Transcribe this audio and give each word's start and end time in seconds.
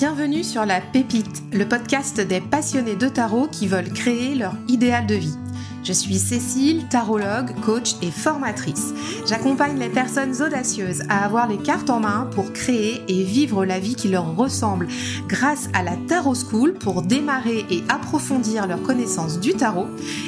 Bienvenue 0.00 0.44
sur 0.44 0.64
La 0.64 0.80
Pépite, 0.80 1.42
le 1.52 1.68
podcast 1.68 2.22
des 2.22 2.40
passionnés 2.40 2.96
de 2.96 3.06
tarot 3.06 3.48
qui 3.48 3.66
veulent 3.66 3.92
créer 3.92 4.34
leur 4.34 4.54
idéal 4.66 5.06
de 5.06 5.14
vie. 5.14 5.36
Je 5.82 5.92
suis 5.92 6.18
Cécile, 6.18 6.86
tarologue, 6.88 7.54
coach 7.64 7.94
et 8.02 8.10
formatrice. 8.10 8.92
J'accompagne 9.26 9.78
les 9.78 9.88
personnes 9.88 10.40
audacieuses 10.42 11.02
à 11.08 11.24
avoir 11.24 11.48
les 11.48 11.56
cartes 11.56 11.88
en 11.88 12.00
main 12.00 12.28
pour 12.34 12.52
créer 12.52 13.02
et 13.08 13.22
vivre 13.24 13.64
la 13.64 13.78
vie 13.78 13.94
qui 13.94 14.08
leur 14.08 14.36
ressemble 14.36 14.88
grâce 15.26 15.68
à 15.72 15.82
la 15.82 15.96
Tarot 15.96 16.34
School 16.34 16.74
pour 16.74 17.02
démarrer 17.02 17.64
et 17.70 17.82
approfondir 17.88 18.66
leurs 18.66 18.82
connaissances 18.82 19.40
du 19.40 19.54
tarot 19.54 19.86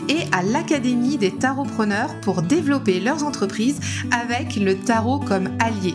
et 0.08 0.20
à 0.32 0.42
l'Académie 0.42 1.18
des 1.18 1.32
tarotpreneurs 1.32 2.18
pour 2.22 2.42
développer 2.42 2.98
leurs 2.98 3.24
entreprises 3.24 3.80
avec 4.10 4.56
le 4.56 4.76
tarot 4.76 5.18
comme 5.18 5.50
allié. 5.58 5.94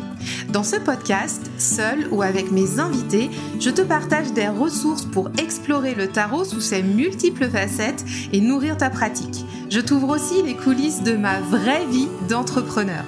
Dans 0.49 0.63
ce 0.63 0.75
podcast, 0.75 1.49
seul 1.57 2.07
ou 2.11 2.21
avec 2.21 2.51
mes 2.51 2.79
invités, 2.79 3.29
je 3.59 3.69
te 3.69 3.81
partage 3.81 4.33
des 4.33 4.47
ressources 4.47 5.05
pour 5.05 5.29
explorer 5.39 5.95
le 5.95 6.07
tarot 6.07 6.45
sous 6.45 6.61
ses 6.61 6.83
multiples 6.83 7.49
facettes 7.49 8.05
et 8.31 8.39
nourrir 8.39 8.77
ta 8.77 8.89
pratique. 8.89 9.46
Je 9.69 9.81
t'ouvre 9.81 10.09
aussi 10.09 10.41
les 10.41 10.55
coulisses 10.55 11.03
de 11.03 11.13
ma 11.13 11.41
vraie 11.41 11.85
vie 11.85 12.07
d'entrepreneur. 12.29 13.03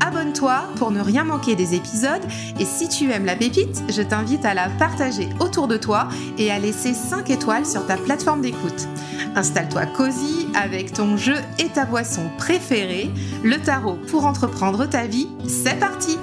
Abonne-toi 0.00 0.62
pour 0.76 0.90
ne 0.90 1.00
rien 1.00 1.24
manquer 1.24 1.54
des 1.54 1.74
épisodes 1.74 2.22
et 2.58 2.64
si 2.64 2.88
tu 2.88 3.10
aimes 3.10 3.26
la 3.26 3.36
pépite, 3.36 3.82
je 3.90 4.00
t'invite 4.00 4.44
à 4.44 4.54
la 4.54 4.70
partager 4.70 5.28
autour 5.38 5.68
de 5.68 5.76
toi 5.76 6.08
et 6.38 6.50
à 6.50 6.58
laisser 6.58 6.94
5 6.94 7.28
étoiles 7.28 7.66
sur 7.66 7.86
ta 7.86 7.96
plateforme 7.96 8.40
d'écoute. 8.40 8.88
Installe-toi 9.36 9.86
cosy 9.86 10.48
avec 10.54 10.94
ton 10.94 11.18
jeu 11.18 11.36
et 11.58 11.68
ta 11.68 11.84
boisson 11.84 12.30
préférée, 12.38 13.10
le 13.44 13.58
tarot 13.58 13.98
pour 14.08 14.24
entreprendre 14.24 14.86
ta 14.86 15.06
vie. 15.06 15.28
C'est 15.46 15.78
parti! 15.78 16.16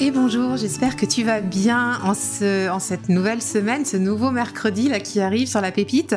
Et 0.00 0.10
bonjour, 0.10 0.56
j'espère 0.56 0.96
que 0.96 1.06
tu 1.06 1.22
vas 1.22 1.40
bien 1.40 2.00
en, 2.02 2.14
ce, 2.14 2.68
en 2.68 2.80
cette 2.80 3.08
nouvelle 3.08 3.40
semaine, 3.40 3.84
ce 3.84 3.96
nouveau 3.96 4.32
mercredi 4.32 4.88
là 4.88 4.98
qui 4.98 5.20
arrive 5.20 5.46
sur 5.46 5.60
la 5.60 5.70
pépite. 5.70 6.16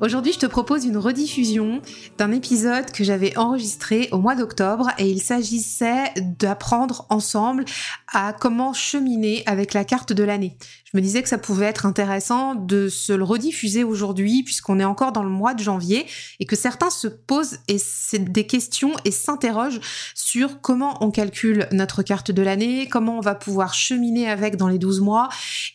Aujourd'hui, 0.00 0.32
je 0.32 0.38
te 0.38 0.46
propose 0.46 0.84
une 0.84 0.96
rediffusion 0.96 1.82
d'un 2.18 2.30
épisode 2.30 2.92
que 2.92 3.02
j'avais 3.02 3.36
enregistré 3.36 4.08
au 4.12 4.18
mois 4.18 4.36
d'octobre 4.36 4.90
et 4.98 5.10
il 5.10 5.20
s'agissait 5.20 6.14
d'apprendre 6.38 7.04
ensemble 7.10 7.64
à 8.12 8.32
comment 8.32 8.72
cheminer 8.72 9.42
avec 9.46 9.74
la 9.74 9.84
carte 9.84 10.12
de 10.12 10.22
l'année 10.22 10.56
me 10.96 11.00
disais 11.02 11.22
que 11.22 11.28
ça 11.28 11.38
pouvait 11.38 11.66
être 11.66 11.86
intéressant 11.86 12.54
de 12.54 12.88
se 12.88 13.12
le 13.12 13.22
rediffuser 13.22 13.84
aujourd'hui 13.84 14.42
puisqu'on 14.42 14.80
est 14.80 14.84
encore 14.84 15.12
dans 15.12 15.22
le 15.22 15.28
mois 15.28 15.54
de 15.54 15.62
janvier 15.62 16.06
et 16.40 16.46
que 16.46 16.56
certains 16.56 16.90
se 16.90 17.06
posent 17.06 17.58
et 17.68 17.78
des 18.18 18.46
questions 18.46 18.92
et 19.04 19.10
s'interrogent 19.10 19.80
sur 20.14 20.60
comment 20.60 20.96
on 21.04 21.10
calcule 21.10 21.68
notre 21.72 22.02
carte 22.02 22.30
de 22.30 22.42
l'année, 22.42 22.88
comment 22.88 23.18
on 23.18 23.20
va 23.20 23.34
pouvoir 23.34 23.74
cheminer 23.74 24.28
avec 24.28 24.56
dans 24.56 24.68
les 24.68 24.78
12 24.78 25.00
mois 25.00 25.28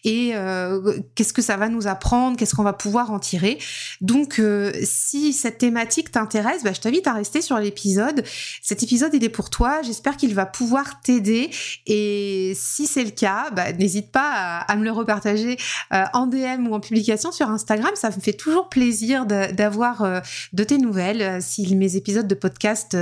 et 0.04 0.32
euh, 0.34 0.98
qu'est-ce 1.16 1.34
que 1.34 1.42
ça 1.42 1.56
va 1.56 1.70
nous 1.70 1.88
apprendre, 1.88 2.36
qu'est-ce 2.36 2.56
qu'on 2.56 2.64
va 2.64 2.74
pouvoir 2.74 3.12
en 3.12 3.20
tirer. 3.20 3.60
Donc 4.02 4.40
euh, 4.40 4.72
si 4.84 5.34
cette 5.34 5.60
thématique 5.60 6.12
t'intéresse, 6.12 6.64
bah, 6.64 6.74
je 6.74 6.82
t'invite 6.82 7.06
à 7.06 7.14
rester 7.14 7.42
sur 7.42 7.58
l'épisode. 7.60 8.24
Cet 8.62 8.82
épisode 8.82 9.14
il 9.14 9.24
est 9.24 9.30
pour 9.30 9.50
toi, 9.52 9.82
j'espère 9.84 10.18
qu'il 10.18 10.34
va 10.34 10.48
pouvoir 10.48 11.02
t'aider 11.02 11.52
et 11.86 12.54
si 12.56 12.88
c'est 12.88 13.04
le 13.04 13.12
cas, 13.12 13.52
bah, 13.52 13.72
n'hésite 13.74 14.12
pas 14.12 14.60
à, 14.60 14.76
me 14.76 14.84
le 14.84 14.92
partager 15.12 15.58
euh, 15.94 16.06
en 16.14 16.26
DM 16.26 16.68
ou 16.68 16.74
en 16.74 16.80
publication 16.80 17.34
sur 17.34 17.50
Instagram. 17.50 17.92
Ça 17.96 18.10
me 18.12 18.22
fait 18.22 18.32
toujours 18.32 18.70
plaisir 18.70 19.26
d'avoir 19.26 20.04
euh, 20.04 20.22
de, 20.54 20.64
tes 20.64 20.78
nouvelles 20.78 21.22
euh, 21.22 21.40
si 21.42 21.76
mes 21.76 21.98
épisodes 21.98 22.28
de 22.28 22.36
podcast 22.36 22.98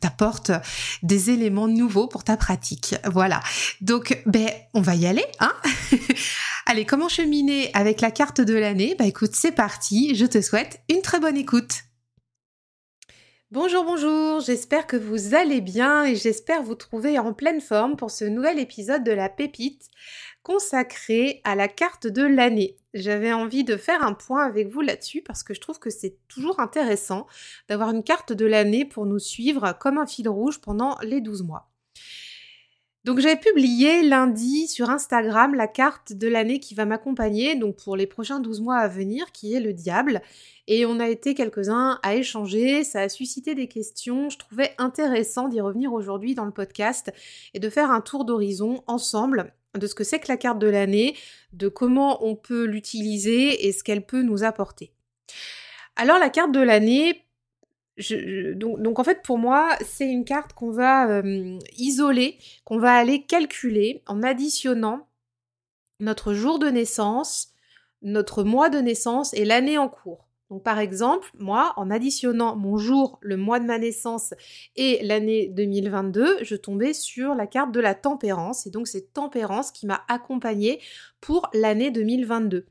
t'apportent 0.00 0.52
des 1.02 1.30
éléments 1.30 1.68
nouveaux 1.68 2.06
pour 2.06 2.22
ta 2.22 2.36
pratique. 2.36 2.96
Voilà. 3.04 3.40
Donc, 3.80 4.20
ben, 4.26 4.48
on 4.74 4.82
va 4.82 4.94
y 4.94 5.06
aller, 5.06 5.24
hein 5.40 5.52
Allez, 6.66 6.84
comment 6.84 7.08
cheminer 7.08 7.70
avec 7.72 8.02
la 8.02 8.10
carte 8.10 8.42
de 8.42 8.54
l'année? 8.54 8.94
Bah 8.98 9.06
écoute, 9.06 9.30
c'est 9.32 9.52
parti. 9.52 10.14
Je 10.14 10.26
te 10.26 10.42
souhaite 10.42 10.80
une 10.90 11.00
très 11.00 11.18
bonne 11.18 11.38
écoute. 11.38 11.87
Bonjour, 13.50 13.82
bonjour, 13.82 14.40
j'espère 14.40 14.86
que 14.86 14.98
vous 14.98 15.34
allez 15.34 15.62
bien 15.62 16.04
et 16.04 16.16
j'espère 16.16 16.62
vous 16.62 16.74
trouver 16.74 17.18
en 17.18 17.32
pleine 17.32 17.62
forme 17.62 17.96
pour 17.96 18.10
ce 18.10 18.26
nouvel 18.26 18.58
épisode 18.58 19.02
de 19.04 19.10
la 19.10 19.30
pépite 19.30 19.88
consacré 20.42 21.40
à 21.44 21.54
la 21.54 21.66
carte 21.66 22.06
de 22.06 22.24
l'année. 22.24 22.76
J'avais 22.92 23.32
envie 23.32 23.64
de 23.64 23.78
faire 23.78 24.04
un 24.04 24.12
point 24.12 24.44
avec 24.44 24.68
vous 24.68 24.82
là-dessus 24.82 25.22
parce 25.22 25.42
que 25.42 25.54
je 25.54 25.62
trouve 25.62 25.78
que 25.78 25.88
c'est 25.88 26.18
toujours 26.28 26.60
intéressant 26.60 27.26
d'avoir 27.70 27.88
une 27.88 28.04
carte 28.04 28.34
de 28.34 28.44
l'année 28.44 28.84
pour 28.84 29.06
nous 29.06 29.18
suivre 29.18 29.72
comme 29.80 29.96
un 29.96 30.06
fil 30.06 30.28
rouge 30.28 30.60
pendant 30.60 30.98
les 31.00 31.22
12 31.22 31.42
mois. 31.42 31.70
Donc 33.04 33.20
j'avais 33.20 33.36
publié 33.36 34.02
lundi 34.02 34.66
sur 34.66 34.90
Instagram 34.90 35.54
la 35.54 35.68
carte 35.68 36.12
de 36.12 36.28
l'année 36.28 36.58
qui 36.58 36.74
va 36.74 36.84
m'accompagner 36.84 37.54
donc 37.54 37.76
pour 37.76 37.96
les 37.96 38.06
prochains 38.06 38.40
12 38.40 38.60
mois 38.60 38.76
à 38.76 38.88
venir 38.88 39.32
qui 39.32 39.54
est 39.54 39.60
le 39.60 39.72
diable. 39.72 40.20
Et 40.66 40.84
on 40.84 41.00
a 41.00 41.08
été 41.08 41.34
quelques-uns 41.34 42.00
à 42.02 42.16
échanger, 42.16 42.84
ça 42.84 43.00
a 43.00 43.08
suscité 43.08 43.54
des 43.54 43.68
questions, 43.68 44.28
je 44.28 44.38
trouvais 44.38 44.74
intéressant 44.78 45.48
d'y 45.48 45.60
revenir 45.60 45.92
aujourd'hui 45.92 46.34
dans 46.34 46.44
le 46.44 46.50
podcast 46.50 47.10
et 47.54 47.60
de 47.60 47.70
faire 47.70 47.90
un 47.90 48.00
tour 48.00 48.24
d'horizon 48.24 48.82
ensemble 48.86 49.54
de 49.74 49.86
ce 49.86 49.94
que 49.94 50.04
c'est 50.04 50.18
que 50.18 50.28
la 50.28 50.36
carte 50.36 50.58
de 50.58 50.66
l'année, 50.66 51.16
de 51.52 51.68
comment 51.68 52.24
on 52.26 52.34
peut 52.34 52.64
l'utiliser 52.64 53.66
et 53.66 53.72
ce 53.72 53.84
qu'elle 53.84 54.04
peut 54.04 54.22
nous 54.22 54.42
apporter. 54.44 54.92
Alors 55.96 56.18
la 56.18 56.30
carte 56.30 56.52
de 56.52 56.60
l'année, 56.60 57.24
donc, 58.54 58.98
en 58.98 59.04
fait 59.04 59.22
pour 59.22 59.38
moi 59.38 59.76
c'est 59.84 60.08
une 60.08 60.24
carte 60.24 60.52
qu'on 60.52 60.70
va 60.70 61.08
euh, 61.10 61.58
isoler, 61.76 62.38
qu'on 62.64 62.78
va 62.78 62.94
aller 62.94 63.22
calculer 63.22 64.02
en 64.06 64.22
additionnant 64.22 65.08
notre 66.00 66.32
jour 66.32 66.58
de 66.58 66.68
naissance, 66.68 67.52
notre 68.02 68.44
mois 68.44 68.70
de 68.70 68.78
naissance 68.78 69.34
et 69.34 69.44
l'année 69.44 69.78
en 69.78 69.88
cours. 69.88 70.28
Donc 70.50 70.62
par 70.62 70.78
exemple, 70.78 71.28
moi, 71.38 71.74
en 71.76 71.90
additionnant 71.90 72.56
mon 72.56 72.78
jour, 72.78 73.18
le 73.20 73.36
mois 73.36 73.60
de 73.60 73.66
ma 73.66 73.78
naissance 73.78 74.32
et 74.76 74.98
l'année 75.02 75.48
2022, 75.48 76.38
je 76.42 76.56
tombais 76.56 76.94
sur 76.94 77.34
la 77.34 77.46
carte 77.46 77.72
de 77.72 77.80
la 77.80 77.94
tempérance. 77.94 78.66
Et 78.66 78.70
donc 78.70 78.88
c'est 78.88 79.12
tempérance 79.12 79.70
qui 79.70 79.86
m'a 79.86 80.04
accompagnée 80.08 80.80
pour 81.20 81.50
l'année 81.52 81.90
2022. 81.90 82.66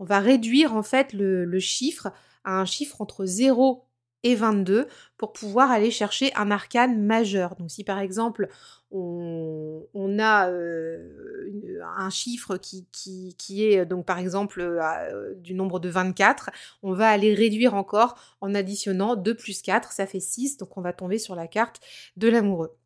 On 0.00 0.04
va 0.04 0.18
réduire 0.18 0.74
en 0.74 0.82
fait 0.82 1.12
le, 1.12 1.58
chiffre 1.60 2.08
à 2.42 2.60
un 2.60 2.64
chiffre 2.64 3.00
entre 3.00 3.24
0 3.24 3.83
et 4.24 4.34
22 4.34 4.88
pour 5.16 5.32
pouvoir 5.32 5.70
aller 5.70 5.92
chercher 5.92 6.32
un 6.34 6.50
arcane 6.50 7.00
majeur. 7.00 7.54
Donc 7.54 7.70
si 7.70 7.84
par 7.84 8.00
exemple 8.00 8.48
on, 8.90 10.18
a 10.18 10.50
euh, 10.50 11.80
un 11.96 12.10
chiffre 12.10 12.56
qui, 12.56 12.86
qui, 12.92 13.64
est 13.64 13.84
donc 13.84 14.06
par 14.06 14.18
exemple 14.18 14.60
euh, 14.60 15.34
du 15.36 15.54
nombre 15.54 15.80
de 15.80 15.88
24, 15.88 16.50
on 16.82 16.92
va 16.92 17.08
aller 17.08 17.34
réduire 17.34 17.74
encore 17.74 18.16
en 18.40 18.54
additionnant 18.54 19.16
2 19.16 19.34
plus 19.34 19.62
4, 19.62 19.92
ça 19.92 20.06
fait 20.06 20.20
6, 20.20 20.58
donc 20.58 20.76
on 20.76 20.80
va 20.80 20.92
tomber 20.92 21.18
sur 21.18 21.34
la 21.34 21.46
carte 21.46 21.80
de 22.16 22.28
l'amoureux. 22.28 22.76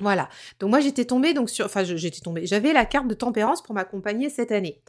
Voilà. 0.00 0.28
Donc 0.58 0.70
moi 0.70 0.80
j'étais 0.80 1.04
tombée 1.04 1.34
donc 1.34 1.48
sur 1.48 1.66
enfin 1.66 1.84
j'étais 1.84 2.20
tombée, 2.20 2.46
j'avais 2.46 2.72
la 2.72 2.84
carte 2.84 3.06
de 3.06 3.14
tempérance 3.14 3.62
pour 3.62 3.74
m'accompagner 3.74 4.28
cette 4.28 4.50
année. 4.50 4.82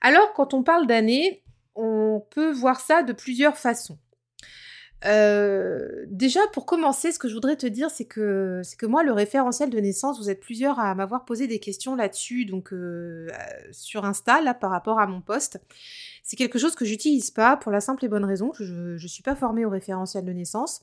Alors 0.00 0.32
quand 0.34 0.54
on 0.54 0.62
parle 0.62 0.86
d'année, 0.86 1.42
on 1.74 2.24
peut 2.30 2.52
voir 2.52 2.80
ça 2.80 3.02
de 3.02 3.12
plusieurs 3.12 3.56
façons. 3.56 3.98
Euh, 5.06 6.06
déjà, 6.08 6.40
pour 6.52 6.64
commencer, 6.64 7.12
ce 7.12 7.18
que 7.18 7.28
je 7.28 7.34
voudrais 7.34 7.56
te 7.56 7.66
dire, 7.66 7.90
c'est 7.90 8.06
que, 8.06 8.62
c'est 8.64 8.78
que 8.78 8.86
moi, 8.86 9.02
le 9.02 9.12
référentiel 9.12 9.70
de 9.70 9.78
naissance, 9.78 10.18
vous 10.18 10.30
êtes 10.30 10.40
plusieurs 10.40 10.78
à 10.78 10.94
m'avoir 10.94 11.24
posé 11.24 11.46
des 11.46 11.58
questions 11.58 11.94
là-dessus, 11.94 12.46
donc 12.46 12.72
euh, 12.72 13.28
sur 13.70 14.04
Insta, 14.04 14.40
là, 14.40 14.54
par 14.54 14.70
rapport 14.70 14.98
à 14.98 15.06
mon 15.06 15.20
poste. 15.20 15.60
C'est 16.22 16.36
quelque 16.36 16.58
chose 16.58 16.74
que 16.74 16.84
j'utilise 16.84 17.30
pas 17.30 17.56
pour 17.56 17.70
la 17.70 17.80
simple 17.80 18.04
et 18.04 18.08
bonne 18.08 18.24
raison 18.24 18.48
que 18.48 18.64
je 18.64 19.02
ne 19.02 19.08
suis 19.08 19.22
pas 19.22 19.36
formée 19.36 19.66
au 19.66 19.70
référentiel 19.70 20.24
de 20.24 20.32
naissance. 20.32 20.82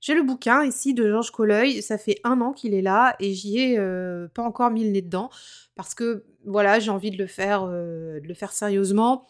J'ai 0.00 0.14
le 0.14 0.22
bouquin 0.22 0.64
ici 0.64 0.94
de 0.94 1.08
Georges 1.08 1.32
Colleuil, 1.32 1.82
ça 1.82 1.98
fait 1.98 2.20
un 2.22 2.40
an 2.40 2.52
qu'il 2.52 2.72
est 2.72 2.82
là 2.82 3.16
et 3.18 3.34
j'y 3.34 3.58
ai 3.58 3.78
euh, 3.78 4.28
pas 4.28 4.42
encore 4.42 4.70
mis 4.70 4.84
le 4.84 4.90
nez 4.90 5.02
dedans 5.02 5.28
parce 5.74 5.94
que 5.94 6.24
voilà, 6.44 6.78
j'ai 6.78 6.90
envie 6.90 7.10
de 7.10 7.18
le 7.18 7.26
faire, 7.26 7.66
de 7.66 8.22
le 8.22 8.34
faire 8.34 8.52
sérieusement 8.52 9.26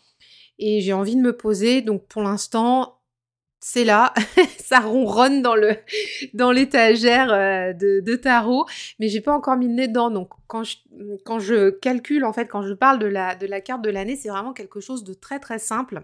et 0.59 0.81
j'ai 0.81 0.93
envie 0.93 1.17
de 1.17 1.21
me 1.21 1.37
poser. 1.37 1.83
Donc 1.83 2.07
pour 2.07 2.23
l'instant, 2.23 2.96
c'est 3.61 3.85
là, 3.85 4.13
ça 4.59 4.81
ronronne 4.81 5.43
dans 5.43 5.55
le 5.55 5.77
dans 6.35 6.53
l'étagère 6.53 7.33
euh, 7.33 7.73
de, 7.73 8.17
tarot, 8.17 8.67
mais 8.99 9.09
j'ai 9.09 9.21
pas 9.21 9.33
encore 9.33 9.57
mis 9.57 9.69
le 9.69 9.75
nez 9.75 9.89
dedans. 9.89 10.11
Donc 10.11 10.31
quand 10.47 10.65
je, 10.65 10.77
quand 11.25 11.39
je 11.39 11.71
calcule 11.71 12.25
en 12.25 12.33
fait, 12.33 12.47
quand 12.47 12.63
je 12.63 12.75
parle 12.75 12.99
de 12.99 13.07
la 13.07 13.35
de 13.35 13.47
la 13.47 13.61
carte 13.61 13.83
de 13.83 13.91
l'année, 13.91 14.17
c'est 14.17 14.29
vraiment 14.29 14.53
quelque 14.53 14.81
chose 14.81 15.05
de 15.05 15.15
très 15.15 15.39
très 15.41 15.59
simple. 15.59 16.03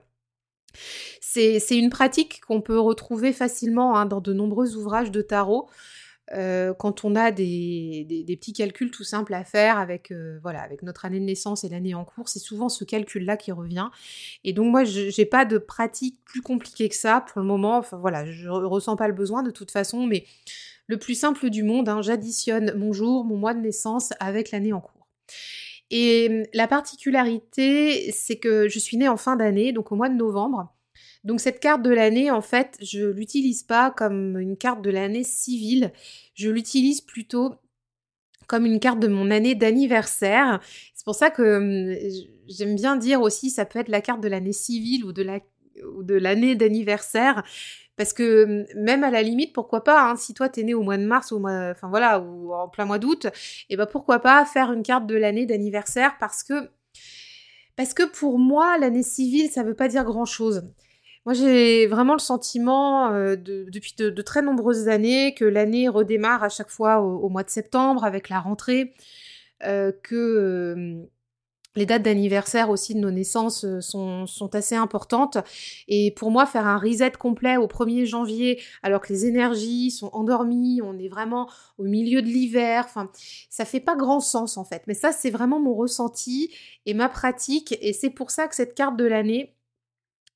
C'est 1.21 1.61
une 1.71 1.91
pratique 1.91 2.41
qu'on 2.47 2.61
peut 2.61 2.79
retrouver 2.79 3.33
facilement 3.33 3.97
hein, 3.97 4.07
dans 4.07 4.21
de 4.21 4.33
nombreux 4.33 4.77
ouvrages 4.77 5.11
de 5.11 5.21
tarot. 5.21 5.69
Euh, 6.35 6.73
quand 6.75 7.05
on 7.05 7.15
a 7.15 7.31
des, 7.31 8.25
petits 8.41 8.53
calculs 8.53 8.91
tout 8.91 9.05
simples 9.05 9.35
à 9.35 9.45
faire 9.45 9.79
avec, 9.79 10.11
euh, 10.11 10.39
voilà, 10.43 10.63
avec 10.63 10.83
notre 10.83 11.05
année 11.05 11.21
de 11.21 11.25
naissance 11.25 11.65
et 11.65 11.69
l'année 11.69 11.95
en 11.95 12.05
cours, 12.05 12.29
c'est 12.29 12.39
souvent 12.39 12.69
ce 12.69 12.85
calcul-là 12.85 13.37
qui 13.37 13.53
revient. 13.53 13.89
Et 14.45 14.53
donc 14.53 14.71
moi, 14.71 14.85
je 14.85 15.19
n'ai 15.19 15.27
pas 15.27 15.45
de 15.45 15.59
pratique 15.59 16.19
plus 16.25 16.43
compliquée 16.43 16.89
que 16.89 16.95
ça 16.95 17.21
pour 17.21 17.41
le 17.41 17.47
moment. 17.47 17.83
Voilà, 17.93 18.25
je 18.25 18.49
ressens 18.49 18.97
pas 18.97 19.09
le 19.09 19.15
besoin 19.15 19.43
de 19.43 19.51
toute 19.51 19.71
façon, 19.71 20.07
mais 20.07 20.25
le 20.87 20.99
plus 20.99 21.15
simple 21.15 21.51
du 21.51 21.63
monde, 21.63 21.89
hein, 21.89 22.03
j'additionne 22.03 22.75
mon 22.77 22.93
jour, 22.93 23.25
mon 23.25 23.37
mois 23.37 23.55
de 23.55 23.61
naissance 23.61 24.13
avec 24.21 24.51
l'année 24.51 24.73
en 24.73 24.81
cours. 24.81 25.07
Et 25.91 26.49
la 26.55 26.67
particularité, 26.67 28.11
c'est 28.13 28.37
que 28.37 28.67
je 28.67 28.79
suis 28.79 28.97
née 28.97 29.09
en 29.09 29.19
fin 29.19 29.37
d'année, 29.37 29.73
donc 29.73 29.93
au 29.93 29.97
mois 29.97 30.09
de 30.09 30.15
novembre. 30.15 30.73
Donc 31.25 31.41
cette 31.41 31.61
carte 31.61 31.83
de 31.83 31.91
l'année, 31.91 32.31
en 32.31 32.41
fait, 32.41 32.77
je 32.81 33.07
l'utilise 33.07 33.63
pas 33.63 33.91
comme 33.91 34.39
une 34.39 34.57
carte 34.57 34.83
de 34.83 34.91
l'année 34.91 35.25
civile. 35.25 35.93
Je 36.35 36.51
l'utilise 36.51 37.01
plutôt 37.01 37.55
comme 38.49 38.67
une 38.67 38.81
carte 38.81 38.99
de 38.99 39.09
mon 39.09 39.31
année 39.31 39.55
d'anniversaire. 39.55 40.61
C'est 40.95 41.05
pour 41.05 41.15
ça 41.15 41.31
que 41.31 41.57
hum, 41.57 41.97
j'aime 42.49 42.75
bien 42.75 42.97
dire 42.97 43.23
aussi, 43.23 43.51
ça 43.51 43.65
peut 43.65 43.79
être 43.79 43.89
la 43.89 44.01
carte 44.01 44.21
de 44.21 44.29
l'année 44.29 44.53
civile 44.53 45.05
ou 45.05 45.13
de 45.13 45.23
la 45.23 45.39
l'année 46.19 46.55
d'anniversaire. 46.55 47.43
Parce 47.97 48.13
que 48.13 48.45
hum, 48.45 48.83
même 48.83 49.05
à 49.05 49.11
la 49.11 49.23
limite, 49.23 49.53
pourquoi 49.53 49.85
pas, 49.85 50.11
hein, 50.11 50.17
si 50.17 50.35
toi 50.35 50.49
t'es 50.49 50.65
né 50.65 50.75
au 50.75 50.83
mois 50.83 50.99
de 50.99 51.07
mars 51.07 51.31
ou 51.33 51.37
enfin 51.47 51.89
voilà, 51.89 52.21
ou 52.21 52.53
en 52.53 52.69
plein 52.69 52.85
mois 52.85 52.99
d'août, 52.99 53.27
et 53.27 53.31
eh 53.71 53.77
ben 53.77 53.87
pourquoi 53.87 54.19
pas 54.19 54.45
faire 54.45 54.73
une 54.73 54.83
carte 54.83 55.07
de 55.07 55.15
l'année 55.15 55.47
d'anniversaire 55.47 56.17
parce 56.19 56.43
que 56.43 56.71
parce 57.77 57.95
que 57.95 58.03
pour 58.03 58.39
moi 58.39 58.77
l'année 58.79 59.03
civile 59.03 59.51
ça 59.51 59.63
veut 59.63 59.75
pas 59.75 59.89
dire 59.89 60.05
grand 60.05 60.25
chose. 60.27 60.65
Moi, 61.25 61.35
j'ai 61.35 61.87
vraiment 61.87 62.15
le 62.15 62.19
sentiment 62.19 63.13
euh, 63.13 63.37
depuis 63.37 63.95
de, 63.97 64.23
très 64.23 64.43
nombreuses 64.43 64.89
années 64.89 65.35
que 65.35 65.45
l'année 65.45 65.89
redémarre 65.89 66.43
à 66.43 66.49
chaque 66.49 66.71
fois 66.71 67.01
au, 67.01 67.29
mois 67.29 67.45
de 67.45 67.51
septembre 67.51 68.05
avec 68.05 68.29
la 68.29 68.41
rentrée, 68.41 68.95
euh, 69.65 69.93
que 70.03 70.17
euh, 70.17 71.07
les 71.77 71.87
dates 71.87 72.03
d'anniversaire 72.03 72.71
aussi 72.71 72.95
de 72.97 72.99
nos 72.99 73.13
naissances 73.13 73.65
sont, 73.81 74.27
assez 74.53 74.75
importantes. 74.75 75.39
Et 75.87 76.11
pour 76.11 76.33
moi, 76.33 76.45
faire 76.45 76.67
un 76.67 76.77
reset 76.77 77.13
complet 77.13 77.57
au 77.57 77.69
1er 77.69 78.05
janvier, 78.05 78.61
alors 78.83 79.01
que 79.01 79.13
les 79.13 79.25
énergies 79.27 79.93
sont 79.93 80.11
endormies, 80.13 80.83
on 80.83 80.99
est 80.99 81.09
vraiment 81.09 81.49
au 81.79 81.85
milieu 81.85 82.21
de 82.21 82.27
l'hiver, 82.27 82.85
enfin, 82.85 83.11
ça 83.49 83.65
fait 83.65 83.81
pas 83.81 83.95
grand 83.95 84.21
sens 84.21 84.57
en 84.57 84.65
fait. 84.65 84.83
Mais 84.89 84.95
ça, 84.95 85.13
c'est 85.13 85.31
vraiment 85.31 85.61
mon 85.61 85.75
ressenti 85.75 86.53
et 86.85 86.95
ma 86.95 87.09
pratique. 87.09 87.79
Et 87.81 87.93
c'est 87.93 88.11
pour 88.11 88.33
ça 88.33 88.49
que 88.49 88.57
cette 88.57 88.75
carte 88.75 88.97
de 88.97 89.05
l'année, 89.05 89.55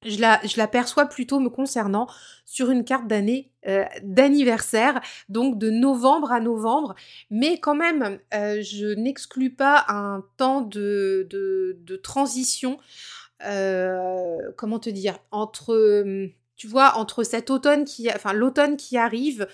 je 0.09 0.57
la, 0.59 0.69
perçois 0.69 1.07
plutôt 1.07 1.41
me 1.41 1.49
concernant 1.49 2.07
sur 2.45 2.71
une 2.71 2.85
carte 2.85 3.07
d'année 3.07 3.51
euh, 3.67 3.85
d'anniversaire, 4.03 5.01
donc 5.29 5.59
de 5.59 5.71
novembre 5.71 6.33
à 6.33 6.41
novembre, 6.41 6.95
mais 7.31 7.59
quand 7.59 7.75
même, 7.75 8.19
euh, 8.35 8.63
je 8.63 8.95
n'exclus 8.95 9.51
pas 9.51 9.85
un 9.89 10.25
temps 10.37 10.61
de, 10.61 11.29
transition, 12.03 12.79
euh, 13.45 14.37
comment 14.57 14.79
te 14.79 14.91
dire, 14.91 15.19
entre, 15.31 15.75
tu 16.57 16.69
vois, 16.69 16.97
entre 16.97 17.25
cet 17.25 17.51
automne 17.51 17.85
qui, 17.85 18.09
enfin 18.11 18.33
l'automne 18.33 18.77
qui 18.77 18.97
arrive, 18.97 19.49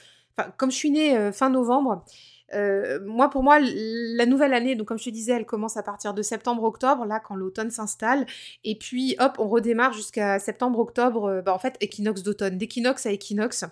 comme 0.57 0.71
je 0.71 0.77
suis 0.77 0.91
née 0.91 1.33
fin 1.33 1.51
novembre, 1.51 2.05
euh, 2.55 3.01
moi, 3.05 3.31
pour 3.31 3.43
moi, 3.43 3.59
la 3.61 4.27
nouvelle 4.27 4.55
année, 4.55 4.75
donc 4.75 4.89
comme 4.89 4.99
je 4.99 5.05
te 5.05 5.11
disais, 5.11 5.33
elle 5.33 5.47
commence 5.47 5.77
à 5.77 5.83
partir 5.83 6.15
de 6.15 6.23
septembre-octobre, 6.23 7.05
là, 7.05 7.21
quand 7.21 7.35
l'automne 7.35 7.71
s'installe. 7.71 8.27
Et 8.65 8.77
puis, 8.77 9.17
hop, 9.19 9.37
on 9.39 9.49
redémarre 9.49 9.93
jusqu'à 9.93 10.39
septembre-octobre, 10.39 11.25
euh, 11.25 11.43
bah, 11.43 11.55
en 11.55 11.59
fait, 11.59 11.77
équinoxe 11.81 12.23
d'automne, 12.23 12.59
d'équinoxe 12.59 13.07
à 13.07 13.11
équinoxe. 13.11 13.65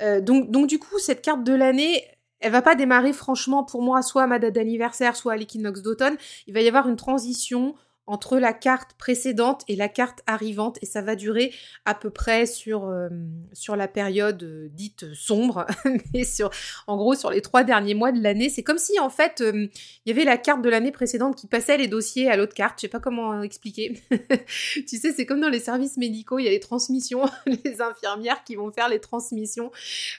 Euh, 0.00 0.20
donc, 0.20 0.50
donc, 0.50 0.68
du 0.68 0.78
coup, 0.78 0.98
cette 0.98 1.22
carte 1.22 1.44
de 1.44 1.54
l'année, 1.54 2.04
elle 2.40 2.52
va 2.52 2.62
pas 2.62 2.74
démarrer, 2.74 3.12
franchement, 3.12 3.64
pour 3.64 3.82
moi, 3.82 4.02
soit 4.02 4.22
à 4.22 4.26
ma 4.26 4.38
date 4.38 4.54
d'anniversaire, 4.54 5.16
soit 5.16 5.32
à 5.32 5.36
l'équinoxe 5.36 5.82
d'automne. 5.82 6.16
Il 6.46 6.54
va 6.54 6.60
y 6.60 6.68
avoir 6.68 6.88
une 6.88 6.96
transition 6.96 7.74
entre 8.08 8.38
la 8.38 8.54
carte 8.54 8.94
précédente 8.94 9.62
et 9.68 9.76
la 9.76 9.88
carte 9.88 10.22
arrivante 10.26 10.78
et 10.80 10.86
ça 10.86 11.02
va 11.02 11.14
durer 11.14 11.52
à 11.84 11.94
peu 11.94 12.08
près 12.08 12.46
sur, 12.46 12.86
euh, 12.86 13.08
sur 13.52 13.76
la 13.76 13.86
période 13.86 14.42
euh, 14.42 14.68
dite 14.72 15.12
sombre, 15.14 15.66
mais 16.14 16.24
sur, 16.24 16.50
en 16.86 16.96
gros 16.96 17.14
sur 17.14 17.30
les 17.30 17.42
trois 17.42 17.64
derniers 17.64 17.94
mois 17.94 18.10
de 18.10 18.22
l'année. 18.22 18.48
C'est 18.48 18.62
comme 18.62 18.78
si 18.78 18.98
en 18.98 19.10
fait 19.10 19.42
euh, 19.42 19.68
il 20.06 20.08
y 20.08 20.10
avait 20.10 20.24
la 20.24 20.38
carte 20.38 20.62
de 20.62 20.70
l'année 20.70 20.90
précédente 20.90 21.36
qui 21.36 21.46
passait 21.46 21.76
les 21.76 21.86
dossiers 21.86 22.30
à 22.30 22.36
l'autre 22.36 22.54
carte. 22.54 22.78
Je 22.78 22.82
sais 22.82 22.88
pas 22.88 22.98
comment 22.98 23.42
expliquer. 23.42 24.00
tu 24.10 24.96
sais, 24.96 25.12
c'est 25.12 25.26
comme 25.26 25.40
dans 25.40 25.50
les 25.50 25.60
services 25.60 25.98
médicaux, 25.98 26.38
il 26.38 26.44
y 26.44 26.48
a 26.48 26.50
les 26.50 26.60
transmissions, 26.60 27.26
les 27.46 27.82
infirmières 27.82 28.42
qui 28.42 28.56
vont 28.56 28.72
faire 28.72 28.88
les 28.88 29.00
transmissions. 29.00 29.70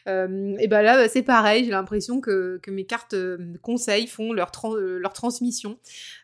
et 0.05 0.67
ben 0.67 0.81
là, 0.83 1.09
c'est 1.09 1.23
pareil, 1.23 1.65
j'ai 1.65 1.71
l'impression 1.71 2.21
que, 2.21 2.59
que, 2.61 2.69
mes 2.69 2.85
cartes 2.85 3.15
conseils 3.63 4.05
font 4.05 4.31
leur, 4.31 4.51
leur 4.77 5.13
transmission 5.13 5.79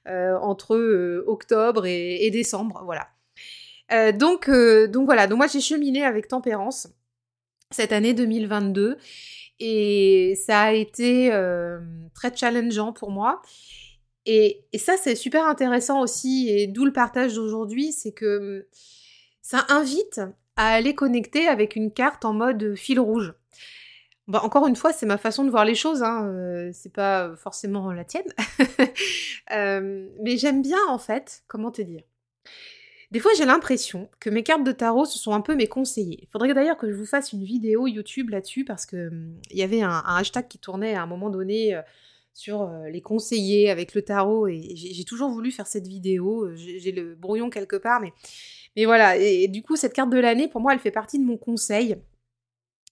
entre 0.06 1.24
octobre 1.26 1.55
et, 1.86 2.30
décembre, 2.32 2.82
voilà. 2.86 3.08
Euh, 3.92 4.12
donc, 4.12 4.50
euh, 4.50 4.88
donc 4.88 5.06
voilà, 5.06 5.28
donc 5.28 5.38
moi 5.38 5.48
j'ai 5.48 5.62
cheminé 5.62 6.04
avec 6.04 6.28
tempérance 6.28 6.88
cette 7.70 7.92
année 7.92 8.16
2022 8.16 8.98
et 9.60 10.34
ça 10.44 10.62
a 10.64 10.72
été 10.72 11.32
euh, 11.32 11.80
très 12.16 12.36
challengeant 12.36 12.94
pour 12.94 13.12
moi. 13.12 13.42
Et, 14.26 14.66
et 14.74 14.80
ça 14.80 14.98
c'est 14.98 15.16
super 15.16 15.46
intéressant 15.46 16.02
aussi 16.02 16.50
et 16.50 16.66
d'où 16.68 16.84
le 16.84 16.94
partage 16.94 17.36
d'aujourd'hui, 17.36 17.92
c'est 17.92 18.12
que 18.12 18.60
hum, 18.60 18.64
ça 19.42 19.66
invite 19.70 20.22
à 20.56 20.74
aller 20.74 20.96
connecter 20.96 21.48
avec 21.48 21.76
une 21.76 21.92
carte 21.92 22.26
en 22.26 22.34
mode 22.34 22.76
fil 22.76 23.00
rouge. 23.00 23.34
Bah, 24.28 24.42
encore 24.44 24.66
une 24.66 24.76
fois, 24.76 24.92
c'est 24.92 25.06
ma 25.06 25.18
façon 25.18 25.44
de 25.44 25.52
voir 25.52 25.66
les 25.66 25.76
choses, 25.76 26.02
hein, 26.02 26.28
euh, 26.28 26.72
c'est 26.74 26.92
pas 26.92 27.36
forcément 27.36 27.92
la 27.92 28.04
tienne. 28.04 28.26
Euh, 29.52 30.10
mais 30.24 30.38
j'aime 30.38 30.64
bien 30.64 30.80
en 30.90 30.98
fait, 30.98 31.44
comment 31.48 31.70
te 31.70 31.84
dire. 31.84 32.02
Des 33.12 33.20
fois, 33.20 33.32
j'ai 33.38 33.46
l'impression 33.46 34.10
que 34.20 34.32
mes 34.32 34.42
cartes 34.42 34.64
de 34.64 34.72
tarot, 34.72 35.06
ce 35.06 35.20
sont 35.20 35.34
un 35.34 35.42
peu 35.42 35.56
mes 35.56 35.68
conseillers. 35.68 36.18
Il 36.24 36.28
faudrait 36.32 36.52
d'ailleurs 36.56 36.78
que 36.78 36.90
je 36.90 36.96
vous 36.96 37.06
fasse 37.06 37.32
une 37.32 37.44
vidéo 37.44 37.86
YouTube 37.86 38.32
là-dessus 38.32 38.66
parce 38.66 38.88
que 38.88 39.10
hum, 39.10 39.40
y 39.52 39.62
avait 39.62 39.84
un, 39.84 40.02
hashtag 40.04 40.48
qui 40.48 40.58
tournait 40.58 40.96
à 40.96 41.04
un 41.04 41.06
moment 41.06 41.30
donné 41.30 41.76
euh, 41.76 41.82
sur 42.34 42.68
les 42.92 43.02
conseillers 43.02 43.70
avec 43.70 43.94
le 43.94 44.02
tarot 44.02 44.48
et 44.48 44.76
j'ai 44.76 45.06
toujours 45.06 45.30
voulu 45.30 45.52
faire 45.52 45.68
cette 45.68 45.88
vidéo. 45.88 46.50
J'ai 46.56 46.92
le 46.92 47.14
brouillon 47.14 47.52
quelque 47.52 47.76
part, 47.76 48.02
mais 48.02 48.86
voilà. 48.86 49.16
et 49.16 49.48
du 49.48 49.62
coup, 49.62 49.76
cette 49.76 49.94
carte 49.94 50.10
de 50.10 50.18
l'année, 50.20 50.48
pour 50.48 50.60
moi, 50.60 50.74
elle 50.74 50.80
fait 50.80 50.90
partie 50.90 51.20
de 51.20 51.24
mon 51.24 51.38
conseil 51.38 51.98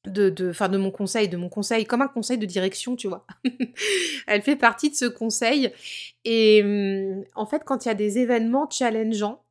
de, 0.05 0.29
de, 0.29 0.51
de 0.51 0.77
mon 0.77 0.91
conseil, 0.91 1.29
de 1.29 1.37
mon 1.37 1.49
conseil, 1.49 1.85
comme 1.85 2.01
un 2.01 2.07
conseil 2.07 2.37
de 2.37 2.45
direction, 2.45 2.95
tu 2.95 3.07
vois. 3.07 3.25
Elle 4.27 4.41
fait 4.41 4.55
partie 4.55 4.89
de 4.89 4.95
ce 4.95 5.05
conseil. 5.05 5.71
Et 6.25 6.61
hum, 6.63 7.23
en 7.35 7.45
fait, 7.45 7.63
quand 7.65 7.85
il 7.85 7.87
y 7.87 7.91
a 7.91 7.95
des 7.95 8.17
événements 8.19 8.69
challengeants 8.69 9.43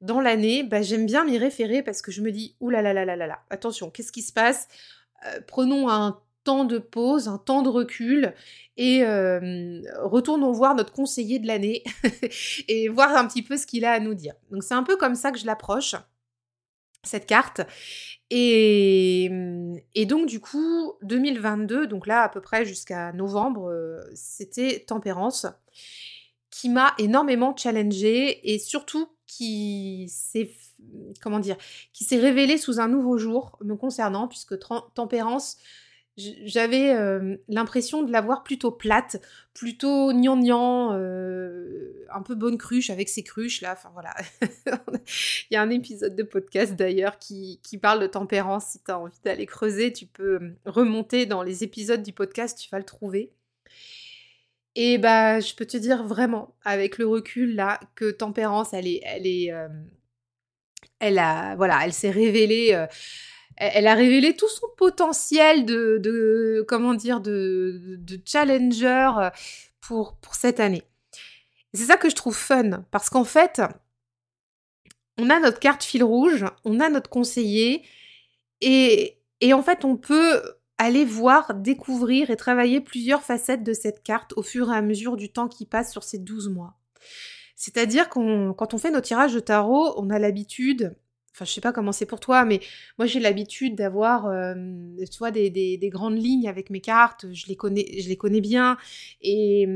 dans 0.00 0.20
l'année, 0.20 0.62
bah, 0.62 0.82
j'aime 0.82 1.06
bien 1.06 1.24
m'y 1.24 1.38
référer 1.38 1.82
parce 1.82 2.02
que 2.02 2.12
je 2.12 2.20
me 2.22 2.30
dis, 2.30 2.54
ouh 2.60 2.70
là 2.70 2.82
là 2.82 2.92
là 2.92 3.04
là 3.04 3.16
là 3.16 3.26
là, 3.26 3.40
attention, 3.50 3.90
qu'est-ce 3.90 4.12
qui 4.12 4.22
se 4.22 4.32
passe? 4.32 4.68
Euh, 5.26 5.40
Prenons 5.46 5.88
un 5.88 6.20
temps 6.44 6.64
de 6.64 6.78
pause, 6.78 7.26
un 7.26 7.38
temps 7.38 7.62
de 7.62 7.68
recul 7.68 8.32
et 8.76 9.02
euh, 9.02 9.80
retournons 10.02 10.52
voir 10.52 10.76
notre 10.76 10.92
conseiller 10.92 11.40
de 11.40 11.46
l'année 11.48 11.82
et 12.68 12.88
voir 12.88 13.16
un 13.16 13.26
petit 13.26 13.42
peu 13.42 13.56
ce 13.56 13.66
qu'il 13.66 13.84
a 13.84 13.92
à 13.92 13.98
nous 13.98 14.14
dire. 14.14 14.34
Donc 14.52 14.62
c'est 14.62 14.74
un 14.74 14.84
peu 14.84 14.96
comme 14.96 15.16
ça 15.16 15.32
que 15.32 15.38
je 15.38 15.46
l'approche 15.46 15.96
cette 17.02 17.26
carte. 17.26 17.60
Et, 18.30 19.30
donc 20.06 20.26
du 20.26 20.40
coup, 20.40 20.94
2022, 21.02 21.86
donc 21.86 22.06
là 22.06 22.22
à 22.22 22.28
peu 22.28 22.40
près 22.40 22.64
jusqu'à 22.64 23.12
novembre, 23.12 23.70
euh, 23.70 24.00
c'était 24.14 24.84
Tempérance, 24.86 25.46
qui 26.50 26.68
m'a 26.68 26.94
énormément 26.98 27.54
challengée 27.56 28.52
et 28.52 28.58
surtout 28.58 29.08
qui 29.26 30.08
s'est 30.08 30.50
comment 31.20 31.38
dire, 31.38 31.56
qui 31.92 32.04
s'est 32.04 32.18
révélé 32.18 32.58
sous 32.58 32.80
un 32.80 32.88
nouveau 32.88 33.18
jour 33.18 33.58
me 33.64 33.74
concernant, 33.76 34.28
puisque 34.28 34.54
Tempérance 34.94 35.56
j'avais 36.16 36.94
l'impression 37.48 38.02
de 38.02 38.10
la 38.10 38.20
voir 38.22 38.42
plutôt 38.42 38.70
plate, 38.70 39.20
plutôt 39.52 40.12
gnangnan, 40.12 40.94
euh, 40.94 42.06
un 42.10 42.22
peu 42.22 42.34
bonne 42.34 42.56
cruche 42.56 42.88
avec 42.90 43.08
ses 43.08 43.22
cruches 43.22 43.60
là. 43.60 43.72
Enfin 43.72 43.90
voilà. 43.92 44.14
Il 45.50 45.54
y 45.54 45.56
a 45.56 45.62
un 45.62 45.70
épisode 45.70 46.16
de 46.16 46.22
podcast 46.22 46.74
d'ailleurs 46.74 47.18
qui, 47.18 47.60
qui, 47.62 47.76
parle 47.76 48.00
de 48.00 48.06
tempérance. 48.06 48.66
Si 48.66 48.82
tu 48.82 48.90
as 48.90 48.98
envie 48.98 49.20
d'aller 49.24 49.46
creuser, 49.46 49.92
tu 49.92 50.06
peux 50.06 50.54
remonter 50.64 51.26
dans 51.26 51.42
les 51.42 51.64
épisodes 51.64 52.02
du 52.02 52.12
podcast, 52.12 52.58
tu 52.58 52.70
vas 52.70 52.78
le 52.78 52.84
trouver. 52.84 53.32
Et 54.74 54.98
bah, 54.98 55.40
je 55.40 55.54
peux 55.54 55.66
te 55.66 55.76
dire 55.76 56.04
vraiment, 56.04 56.54
avec 56.64 56.98
le 56.98 57.06
recul 57.06 57.54
là, 57.54 57.80
que 57.94 58.10
tempérance, 58.10 58.72
elle 58.74 58.86
est, 58.86 59.00
elle 59.04 59.26
est, 59.26 59.52
elle 60.98 61.18
a, 61.18 61.56
voilà, 61.56 61.80
elle 61.84 61.94
s'est 61.94 62.10
révélée 62.10 62.86
elle 63.56 63.86
a 63.86 63.94
révélé 63.94 64.36
tout 64.36 64.48
son 64.48 64.66
potentiel 64.76 65.64
de, 65.64 66.64
comment 66.68 66.94
dire, 66.94 67.20
de, 67.20 67.98
challenger 68.24 69.10
euh, 69.18 69.30
pour, 69.80 70.16
pour 70.16 70.34
cette 70.34 70.60
année. 70.60 70.82
C'est 71.74 71.84
ça 71.84 71.96
que 71.96 72.08
je 72.08 72.14
trouve 72.14 72.36
fun, 72.36 72.84
parce 72.90 73.10
qu'en 73.10 73.24
fait, 73.24 73.60
on 75.18 75.30
a 75.30 75.40
notre 75.40 75.58
carte 75.58 75.84
fil 75.84 76.04
rouge, 76.04 76.44
on 76.64 76.80
a 76.80 76.88
notre 76.88 77.10
conseiller, 77.10 77.82
et, 78.60 79.18
et 79.40 79.52
en 79.52 79.62
fait, 79.62 79.84
on 79.84 79.96
peut 79.96 80.42
aller 80.78 81.04
voir, 81.04 81.54
découvrir 81.54 82.30
et 82.30 82.36
travailler 82.36 82.80
plusieurs 82.80 83.22
facettes 83.22 83.62
de 83.62 83.72
cette 83.72 84.02
carte 84.02 84.32
au 84.36 84.42
fur 84.42 84.70
et 84.70 84.76
à 84.76 84.82
mesure 84.82 85.16
du 85.16 85.32
temps 85.32 85.48
qui 85.48 85.64
passe 85.66 85.92
sur 85.92 86.04
ces 86.04 86.18
12 86.18 86.50
mois. 86.50 86.74
C'est-à-dire 87.54 88.10
qu'on, 88.10 88.52
quand 88.52 88.74
on 88.74 88.78
fait 88.78 88.90
nos 88.90 89.00
tirages 89.00 89.32
de 89.32 89.40
tarot, 89.40 89.94
on 89.96 90.10
a 90.10 90.18
l'habitude 90.18 90.94
Enfin, 91.36 91.44
je 91.44 91.52
sais 91.52 91.60
pas 91.60 91.72
comment 91.72 91.92
c'est 91.92 92.06
pour 92.06 92.18
toi, 92.18 92.46
mais 92.46 92.60
moi 92.96 93.04
j'ai 93.04 93.20
l'habitude 93.20 93.74
d'avoir, 93.76 94.24
euh, 94.24 94.54
des, 95.34 95.50
des, 95.50 95.88
grandes 95.90 96.16
lignes 96.16 96.48
avec 96.48 96.70
mes 96.70 96.80
cartes. 96.80 97.26
Je 97.30 97.46
les 97.46 97.56
connais, 97.56 98.00
je 98.00 98.08
les 98.08 98.16
connais 98.16 98.40
bien, 98.40 98.78
et, 99.20 99.68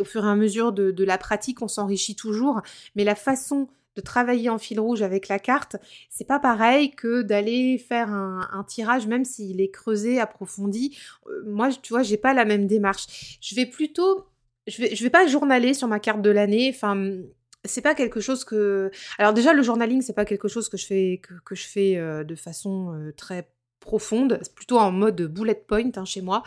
au 0.00 0.04
fur 0.04 0.24
et 0.24 0.28
à 0.28 0.36
mesure 0.36 0.72
de, 0.72 1.04
la 1.04 1.18
pratique, 1.18 1.60
on 1.60 1.66
s'enrichit 1.66 2.14
toujours. 2.14 2.62
Mais 2.94 3.02
la 3.02 3.16
façon 3.16 3.66
de 3.96 4.00
travailler 4.00 4.48
en 4.48 4.58
fil 4.58 4.78
rouge 4.78 5.02
avec 5.02 5.26
la 5.26 5.40
carte, 5.40 5.74
c'est 6.08 6.26
pas 6.26 6.38
pareil 6.38 6.92
que 6.92 7.22
d'aller 7.22 7.78
faire 7.78 8.10
un, 8.10 8.48
un, 8.52 8.62
tirage, 8.62 9.08
même 9.08 9.24
s'il 9.24 9.60
est 9.60 9.70
creusé, 9.70 10.20
approfondi. 10.20 10.96
Euh, 11.26 11.42
moi, 11.46 11.70
tu 11.70 11.94
vois, 11.94 12.04
j'ai 12.04 12.18
pas 12.18 12.32
la 12.32 12.44
même 12.44 12.68
démarche. 12.68 13.38
Je 13.40 13.56
vais 13.56 13.66
plutôt, 13.66 14.26
je 14.68 14.82
vais, 14.82 14.94
je 14.94 15.02
vais 15.02 15.10
pas 15.10 15.26
journaler 15.26 15.74
sur 15.74 15.88
ma 15.88 15.98
carte 15.98 16.22
de 16.22 16.30
l'année. 16.30 16.70
Enfin, 16.72 17.10
c'est 17.66 17.82
pas 17.82 17.94
quelque 17.94 18.20
chose 18.20 18.44
que. 18.44 18.90
Alors 19.18 19.32
déjà, 19.32 19.52
le 19.52 19.62
journaling, 19.62 20.02
c'est 20.02 20.12
pas 20.12 20.24
quelque 20.24 20.48
chose 20.48 20.68
que 20.68 20.76
je 20.76 20.86
fais 20.86 21.20
que, 21.44 21.54
je 21.54 21.66
fais 21.66 21.96
euh, 21.96 22.24
de 22.24 22.34
façon 22.34 22.94
euh, 22.94 23.12
très 23.12 23.48
profonde. 23.80 24.38
C'est 24.42 24.54
plutôt 24.54 24.78
en 24.78 24.90
mode 24.92 25.22
bullet 25.22 25.54
point 25.54 25.90
hein, 25.96 26.04
chez 26.04 26.22
moi. 26.22 26.42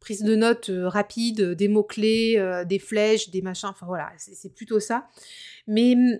Prise 0.00 0.22
de 0.22 0.34
notes 0.34 0.70
euh, 0.70 0.88
rapide, 0.88 1.52
des 1.52 1.68
mots 1.68 1.84
clés, 1.84 2.62
des 2.66 2.78
flèches, 2.78 3.30
des 3.30 3.42
machins. 3.42 3.68
Enfin 3.70 3.86
voilà, 3.86 4.12
c'est 4.18 4.54
plutôt 4.54 4.80
ça. 4.80 5.08
Mais 5.66 5.94
hum, 5.94 6.18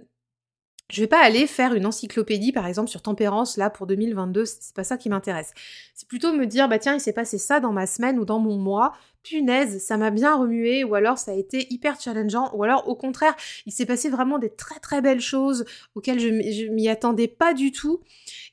je 0.92 1.00
vais 1.00 1.06
pas 1.06 1.20
aller 1.20 1.46
faire 1.46 1.72
une 1.72 1.86
encyclopédie, 1.86 2.52
par 2.52 2.66
exemple, 2.66 2.90
sur 2.90 3.00
tempérance, 3.00 3.56
là, 3.56 3.70
pour 3.70 3.86
2022, 3.86 4.44
c'est 4.44 4.74
pas 4.74 4.84
ça 4.84 4.98
qui 4.98 5.08
m'intéresse. 5.08 5.54
C'est 5.94 6.06
plutôt 6.06 6.34
me 6.34 6.44
dire, 6.44 6.68
bah 6.68 6.78
tiens, 6.78 6.92
il 6.94 7.00
s'est 7.00 7.14
passé 7.14 7.38
ça 7.38 7.60
dans 7.60 7.72
ma 7.72 7.86
semaine 7.86 8.18
ou 8.18 8.26
dans 8.26 8.38
mon 8.38 8.58
mois, 8.58 8.92
punaise, 9.22 9.82
ça 9.82 9.96
m'a 9.96 10.10
bien 10.10 10.36
remué, 10.36 10.84
ou 10.84 10.94
alors 10.94 11.16
ça 11.16 11.30
a 11.30 11.34
été 11.34 11.66
hyper 11.72 11.98
challengeant, 11.98 12.50
ou 12.54 12.62
alors 12.62 12.88
au 12.88 12.94
contraire, 12.94 13.34
il 13.64 13.72
s'est 13.72 13.86
passé 13.86 14.10
vraiment 14.10 14.38
des 14.38 14.50
très 14.50 14.80
très 14.80 15.00
belles 15.00 15.22
choses 15.22 15.64
auxquelles 15.94 16.20
je, 16.20 16.68
m'y 16.68 16.88
attendais 16.90 17.28
pas 17.28 17.54
du 17.54 17.72
tout. 17.72 18.00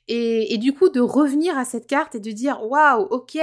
Et, 0.08 0.56
du 0.58 0.72
coup, 0.72 0.88
de 0.88 1.00
revenir 1.00 1.56
à 1.56 1.64
cette 1.64 1.86
carte 1.86 2.16
et 2.16 2.20
de 2.20 2.30
dire, 2.32 2.66
waouh, 2.66 3.02
ok, 3.10 3.38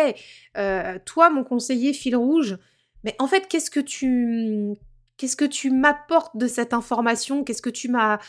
euh, 0.57 0.99
toi, 1.05 1.29
mon 1.29 1.43
conseiller 1.43 1.93
fil 1.93 2.15
rouge, 2.15 2.57
mais 3.03 3.15
en 3.19 3.27
fait. 3.27 3.47
Qu'est-ce 3.47 5.35
que 5.35 5.45
tu 5.45 5.71
m'apportes 5.71 6.37
de 6.37 6.45
cette 6.45 6.73
information? 6.73 7.43
Qu'est-ce 7.43 7.63
que 7.63 7.71
tu 7.71 7.89
m'as 7.89 8.19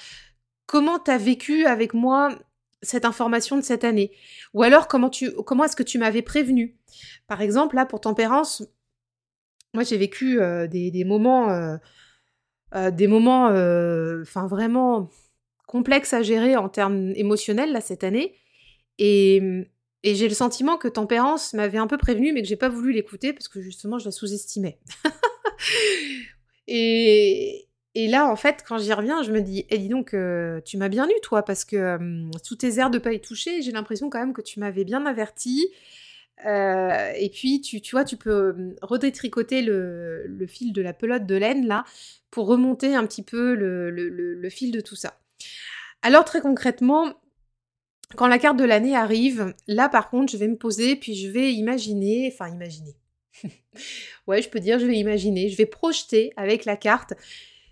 comment 0.68 1.00
tu 1.00 1.10
as 1.10 1.18
vécu 1.18 1.64
avec 1.64 1.94
moi 1.94 2.38
cette 2.82 3.04
information 3.04 3.56
de 3.56 3.62
cette 3.62 3.82
année? 3.82 4.12
Ou 4.54 4.62
alors 4.62 4.87
comment 4.87 5.10
comment 5.44 5.64
est-ce 5.64 5.75
que 5.75 5.82
tu 5.82 5.98
m'avais 5.98 6.22
prévenu? 6.22 6.76
Par 7.26 7.42
exemple, 7.42 7.75
là 7.75 7.87
pour 7.87 8.00
tempérance, 8.00 8.62
moi 9.75 9.82
j'ai 9.82 9.96
vécu 9.96 10.40
euh, 10.40 10.68
des, 10.68 11.04
moments 11.04 11.50
euh, 11.50 11.76
euh, 12.75 12.90
des 12.92 13.08
moments 13.08 13.50
vraiment 14.46 15.10
complexes 15.66 16.12
à 16.12 16.22
gérer 16.22 16.56
en 16.56 16.68
termes 16.68 17.12
émotionnels 17.16 17.72
là 17.72 17.80
cette 17.80 18.04
année. 18.04 18.34
Et, 18.98 19.40
et 20.02 20.14
j'ai 20.14 20.28
le 20.28 20.34
sentiment 20.34 20.76
que 20.76 20.88
tempérance 20.88 21.54
m'avait 21.54 21.78
un 21.78 21.87
peu 21.87 21.98
prévenu 21.98 22.32
mais 22.32 22.42
que 22.42 22.48
j'ai 22.48 22.56
pas 22.56 22.68
voulu 22.68 22.92
l'écouter 22.92 23.32
parce 23.32 23.48
que 23.48 23.60
justement 23.60 23.98
je 23.98 24.04
la 24.04 24.12
sous-estimais. 24.12 24.78
et, 26.66 27.17
et 27.99 28.07
là, 28.07 28.28
en 28.28 28.37
fait, 28.37 28.64
quand 28.64 28.78
j'y 28.78 28.93
reviens, 28.93 29.25
je 29.25 29.33
me 29.33 29.40
dis, 29.40 29.67
eh 29.71 29.76
dis 29.76 29.88
donc, 29.88 30.14
euh, 30.14 30.61
tu 30.64 30.76
m'as 30.76 30.88
bien 30.88 31.09
eu, 31.09 31.21
toi, 31.21 31.43
parce 31.43 31.64
que 31.64 31.75
euh, 31.75 32.31
sous 32.45 32.55
tes 32.55 32.78
airs 32.78 32.90
de 32.90 32.99
pas 32.99 33.12
y 33.12 33.21
toucher, 33.21 33.61
j'ai 33.61 33.73
l'impression 33.73 34.09
quand 34.09 34.21
même 34.21 34.33
que 34.33 34.40
tu 34.40 34.61
m'avais 34.61 34.85
bien 34.85 35.05
averti. 35.05 35.67
Euh, 36.47 37.11
et 37.17 37.28
puis, 37.28 37.61
tu, 37.61 37.81
tu 37.81 37.97
vois, 37.97 38.05
tu 38.05 38.17
peux 38.17 38.76
redétricoter 38.83 39.62
le, 39.62 40.47
fil 40.47 40.73
de 40.73 40.81
la 40.81 40.93
pelote 40.93 41.26
de 41.26 41.35
laine, 41.35 41.67
là, 41.67 41.83
pour 42.31 42.47
remonter 42.47 42.95
un 42.95 43.05
petit 43.05 43.25
peu 43.25 43.57
le, 43.57 43.90
le, 43.90 44.09
le 44.09 44.49
fil 44.49 44.71
de 44.71 44.81
tout 44.81 44.95
ça. 44.95 45.19
Alors, 46.02 46.25
très 46.25 46.40
concrètement, 46.40 47.14
quand 48.14 48.28
la 48.28 48.38
carte 48.38 48.59
de 48.59 48.64
l'année 48.64 48.95
arrive, 48.95 49.57
là, 49.67 49.88
par 49.88 50.09
contre, 50.09 50.31
je 50.31 50.37
vais 50.37 50.47
me 50.47 50.57
poser, 50.57 50.95
puis 50.95 51.17
je 51.17 51.28
vais 51.28 51.52
imaginer, 51.52 52.31
enfin, 52.33 52.49
imaginer. 52.49 52.95
ouais, 54.28 54.40
je 54.40 54.49
peux 54.49 54.61
dire, 54.61 54.78
je 54.78 54.87
vais 54.87 54.99
imaginer, 54.99 55.49
je 55.49 55.57
vais 55.57 55.67
projeter 55.67 56.33
avec 56.37 56.64
la 56.64 56.76
carte 56.76 57.14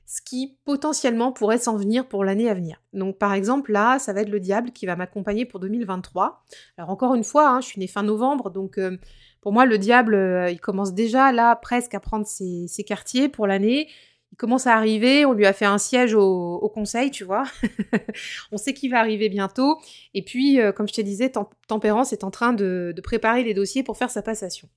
ce 0.06 0.22
qui 0.22 0.56
potentiellement 0.64 1.32
pourrait 1.32 1.58
s'en 1.58 1.76
venir 1.76 2.06
pour 2.06 2.24
l'année 2.24 2.48
à 2.48 2.54
venir. 2.54 2.80
Donc 2.92 3.18
par 3.18 3.34
exemple 3.34 3.72
là, 3.72 3.98
ça 3.98 4.12
va 4.12 4.20
être 4.22 4.28
le 4.28 4.40
diable 4.40 4.70
qui 4.70 4.86
va 4.86 4.94
m'accompagner 4.94 5.44
pour 5.44 5.58
2023. 5.60 6.44
Alors 6.78 6.90
encore 6.90 7.14
une 7.14 7.24
fois, 7.24 7.48
hein, 7.50 7.60
je 7.60 7.66
suis 7.66 7.80
née 7.80 7.88
fin 7.88 8.04
novembre, 8.04 8.50
donc 8.50 8.78
euh, 8.78 8.96
pour 9.40 9.52
moi 9.52 9.66
le 9.66 9.78
diable, 9.78 10.14
euh, 10.14 10.50
il 10.50 10.60
commence 10.60 10.94
déjà 10.94 11.32
là 11.32 11.56
presque 11.56 11.94
à 11.94 12.00
prendre 12.00 12.26
ses, 12.26 12.68
quartiers 12.86 13.28
pour 13.28 13.46
l'année. 13.48 13.88
Il 14.32 14.36
commence 14.36 14.66
à 14.66 14.74
arriver, 14.74 15.24
on 15.24 15.32
lui 15.32 15.46
a 15.46 15.52
fait 15.52 15.64
un 15.64 15.78
siège 15.78 16.14
au, 16.14 16.70
conseil, 16.72 17.10
tu 17.10 17.24
vois. 17.24 17.44
on 18.52 18.58
sait 18.58 18.74
qu'il 18.74 18.90
va 18.90 18.98
arriver 18.98 19.28
bientôt. 19.28 19.78
Et 20.14 20.22
puis, 20.22 20.60
euh, 20.60 20.72
comme 20.72 20.88
je 20.88 20.94
te 20.94 21.00
disais, 21.00 21.32
Tempérance 21.68 22.12
est 22.12 22.22
en 22.22 22.30
train 22.30 22.52
de 22.52 23.00
préparer 23.02 23.44
les 23.44 23.54
dossiers 23.54 23.82
pour 23.82 23.96
faire 23.96 24.10
sa 24.10 24.22
passation. 24.22 24.68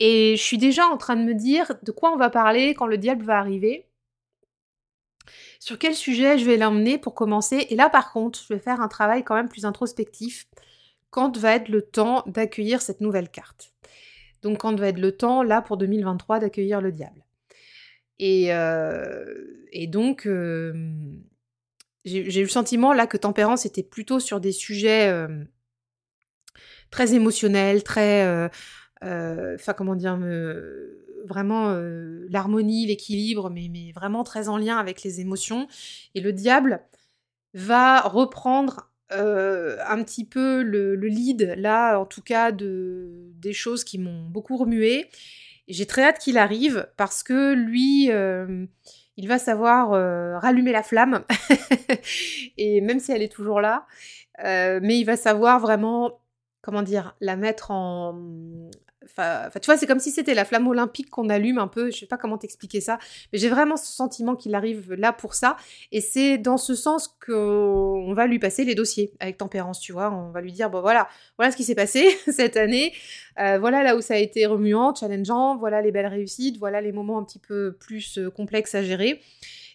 Et 0.00 0.36
je 0.36 0.42
suis 0.42 0.58
déjà 0.58 0.86
en 0.86 0.96
train 0.96 1.16
de 1.16 1.22
me 1.22 1.34
dire 1.34 1.72
de 1.82 1.90
quoi 1.90 2.12
on 2.12 2.16
va 2.16 2.30
parler 2.30 2.74
quand 2.74 2.86
le 2.86 2.98
diable 2.98 3.24
va 3.24 3.38
arriver 3.38 3.87
sur 5.60 5.78
quel 5.78 5.94
sujet 5.94 6.38
je 6.38 6.44
vais 6.44 6.56
l'emmener 6.56 6.98
pour 6.98 7.14
commencer? 7.14 7.66
Et 7.70 7.76
là, 7.76 7.88
par 7.90 8.12
contre, 8.12 8.40
je 8.46 8.54
vais 8.54 8.60
faire 8.60 8.80
un 8.80 8.88
travail 8.88 9.24
quand 9.24 9.34
même 9.34 9.48
plus 9.48 9.64
introspectif. 9.64 10.46
Quand 11.10 11.36
va 11.38 11.54
être 11.54 11.68
le 11.68 11.82
temps 11.82 12.22
d'accueillir 12.26 12.82
cette 12.82 13.00
nouvelle 13.00 13.30
carte? 13.30 13.72
Donc, 14.42 14.58
quand 14.58 14.78
va 14.78 14.88
être 14.88 14.98
le 14.98 15.12
temps, 15.12 15.42
là, 15.42 15.62
pour 15.62 15.76
2023, 15.76 16.38
d'accueillir 16.38 16.80
le 16.80 16.92
diable? 16.92 17.24
Et, 18.18 18.52
euh, 18.52 19.24
donc, 19.86 20.26
euh, 20.26 20.72
j'ai 22.04 22.40
eu 22.40 22.42
le 22.42 22.48
sentiment, 22.48 22.92
là, 22.92 23.06
que 23.06 23.16
Tempérance 23.16 23.66
était 23.66 23.82
plutôt 23.82 24.20
sur 24.20 24.40
des 24.40 24.52
sujets 24.52 25.08
euh, 25.08 25.44
très 26.90 27.14
émotionnels, 27.14 27.82
très... 27.82 28.50
Enfin, 29.02 29.72
comment 29.74 29.94
dire 29.94 30.16
me 30.16 30.98
vraiment 31.28 31.70
euh, 31.70 32.26
l'harmonie, 32.30 32.86
l'équilibre, 32.86 33.50
mais, 33.50 33.92
vraiment 33.94 34.24
très 34.24 34.48
en 34.48 34.56
lien 34.56 34.78
avec 34.78 35.02
les 35.02 35.20
émotions. 35.20 35.68
Et 36.14 36.20
le 36.20 36.32
diable 36.32 36.80
va 37.54 38.00
reprendre 38.00 38.90
euh, 39.12 39.76
un 39.86 40.02
petit 40.02 40.24
peu 40.24 40.62
le, 40.62 40.94
lead, 40.94 41.54
là, 41.56 41.98
en 41.98 42.06
tout 42.06 42.22
cas, 42.22 42.52
de, 42.52 43.30
des 43.34 43.52
choses 43.52 43.84
qui 43.84 43.98
m'ont 43.98 44.24
beaucoup 44.24 44.56
remué. 44.56 45.06
J'ai 45.68 45.86
très 45.86 46.02
hâte 46.02 46.18
qu'il 46.18 46.38
arrive 46.38 46.88
parce 46.96 47.22
que 47.22 47.52
lui, 47.52 48.10
euh, 48.10 48.64
il 49.16 49.28
va 49.28 49.38
savoir 49.38 49.90
rallumer 50.40 50.72
la 50.72 50.82
flamme, 50.82 51.24
et 52.56 52.80
même 52.80 53.00
si 53.00 53.12
elle 53.12 53.22
est 53.22 53.32
toujours 53.32 53.60
là, 53.60 53.86
mais 54.42 54.98
il 54.98 55.04
va 55.04 55.16
savoir 55.16 55.58
vraiment, 55.58 56.20
comment 56.62 56.82
dire, 56.82 57.16
la 57.20 57.36
mettre 57.36 57.70
en, 57.72 58.14
Enfin, 59.16 59.48
tu 59.60 59.66
vois, 59.66 59.76
c'est 59.76 59.86
comme 59.86 59.98
si 59.98 60.10
c'était 60.10 60.34
la 60.34 60.44
flamme 60.44 60.66
olympique 60.68 61.10
qu'on 61.10 61.28
allume 61.28 61.58
un 61.58 61.68
peu. 61.68 61.90
Je 61.90 61.98
sais 61.98 62.06
pas 62.06 62.16
comment 62.16 62.38
t'expliquer 62.38 62.80
ça, 62.80 62.98
mais 63.32 63.38
j'ai 63.38 63.48
vraiment 63.48 63.76
ce 63.76 63.90
sentiment 63.92 64.36
qu'il 64.36 64.54
arrive 64.54 64.92
là 64.94 65.12
pour 65.12 65.34
ça. 65.34 65.56
Et 65.92 66.00
c'est 66.00 66.38
dans 66.38 66.56
ce 66.56 66.74
sens 66.74 67.08
qu'on 67.24 68.12
va 68.14 68.26
lui 68.26 68.38
passer 68.38 68.64
les 68.64 68.74
dossiers 68.74 69.12
avec 69.20 69.38
tempérance, 69.38 69.80
tu 69.80 69.92
vois. 69.92 70.12
On 70.12 70.30
va 70.30 70.40
lui 70.40 70.52
dire, 70.52 70.70
bon 70.70 70.80
voilà, 70.80 71.08
voilà 71.36 71.50
ce 71.50 71.56
qui 71.56 71.64
s'est 71.64 71.74
passé 71.74 72.08
cette 72.28 72.56
année. 72.56 72.92
Euh, 73.38 73.58
voilà 73.58 73.82
là 73.82 73.96
où 73.96 74.00
ça 74.00 74.14
a 74.14 74.18
été 74.18 74.46
remuant, 74.46 74.94
challengeant. 74.94 75.56
Voilà 75.56 75.82
les 75.82 75.92
belles 75.92 76.06
réussites. 76.06 76.58
Voilà 76.58 76.80
les 76.80 76.92
moments 76.92 77.18
un 77.18 77.24
petit 77.24 77.38
peu 77.38 77.76
plus 77.78 78.18
euh, 78.18 78.30
complexes 78.30 78.74
à 78.74 78.82
gérer. 78.82 79.20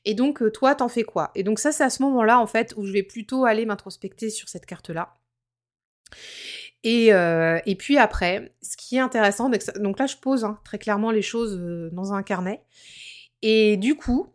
Et 0.05 0.13
donc, 0.13 0.41
euh, 0.41 0.51
toi, 0.51 0.75
t'en 0.75 0.89
fais 0.89 1.03
quoi? 1.03 1.31
Et 1.35 1.43
donc 1.43 1.59
ça, 1.59 1.71
c'est 1.71 1.83
à 1.83 1.89
ce 1.89 2.03
moment-là, 2.03 2.39
en 2.39 2.47
fait, 2.47 2.73
où 2.77 2.85
je 2.85 2.91
vais 2.91 3.03
plutôt 3.03 3.45
aller 3.45 3.65
m'introspecter 3.65 4.29
sur 4.29 4.49
cette 4.49 4.65
carte-là. 4.65 5.15
Euh, 6.85 7.59
et, 7.65 7.75
puis 7.75 7.97
après, 7.97 8.53
ce 8.61 8.75
qui 8.75 8.97
est 8.97 8.99
intéressant, 8.99 9.49
donc 9.49 9.99
là 9.99 10.05
je 10.05 10.17
pose 10.17 10.43
hein, 10.43 10.59
très 10.65 10.77
clairement 10.77 11.11
les 11.11 11.21
choses 11.21 11.57
euh, 11.57 11.89
dans 11.93 12.13
un 12.13 12.23
carnet. 12.23 12.61
Et 13.41 13.77
du 13.77 13.95
coup, 13.95 14.27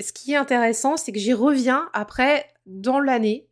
ce 0.00 0.12
qui 0.12 0.32
est 0.32 0.36
intéressant, 0.36 0.96
c'est 0.96 1.12
que 1.12 1.18
j'y 1.18 1.32
reviens 1.32 1.88
après 1.92 2.46
dans 2.66 3.00
l'année. 3.00 3.48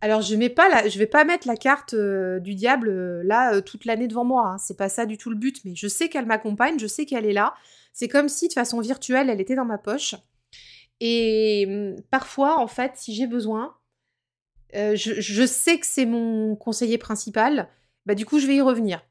Alors 0.00 0.22
je 0.22 0.36
mets 0.36 0.48
pas 0.48 0.88
je 0.88 0.98
vais 0.98 1.06
pas 1.06 1.24
mettre 1.24 1.48
la 1.48 1.56
carte 1.56 1.94
euh, 1.94 2.38
du 2.38 2.54
diable 2.54 3.22
là 3.22 3.60
toute 3.60 3.84
l'année 3.84 4.08
devant 4.08 4.24
moi. 4.24 4.48
Hein. 4.48 4.58
C'est 4.58 4.76
pas 4.76 4.88
ça 4.88 5.06
du 5.06 5.18
tout 5.18 5.30
le 5.30 5.36
but, 5.36 5.60
mais 5.64 5.74
je 5.74 5.88
sais 5.88 6.08
qu'elle 6.08 6.26
m'accompagne, 6.26 6.78
je 6.78 6.86
sais 6.86 7.04
qu'elle 7.04 7.26
est 7.26 7.32
là. 7.32 7.54
C'est 7.92 8.08
comme 8.08 8.28
si 8.28 8.48
de 8.48 8.52
façon 8.52 8.80
virtuelle, 8.80 9.28
elle 9.28 9.40
était 9.40 9.56
dans 9.56 9.64
ma 9.64 9.78
poche. 9.78 10.14
Et 11.00 11.66
hum, 11.68 11.96
parfois, 12.10 12.58
en 12.58 12.68
fait, 12.68 12.92
si 12.94 13.14
j'ai 13.14 13.26
besoin, 13.26 13.74
je, 14.72 15.46
sais 15.46 15.78
que 15.78 15.86
c'est 15.86 16.06
mon 16.06 16.54
conseiller 16.54 16.98
principal 16.98 17.68
bah 18.08 18.14
du 18.14 18.24
coup 18.24 18.38
je 18.38 18.46
vais 18.46 18.56
y 18.56 18.62
revenir. 18.62 19.02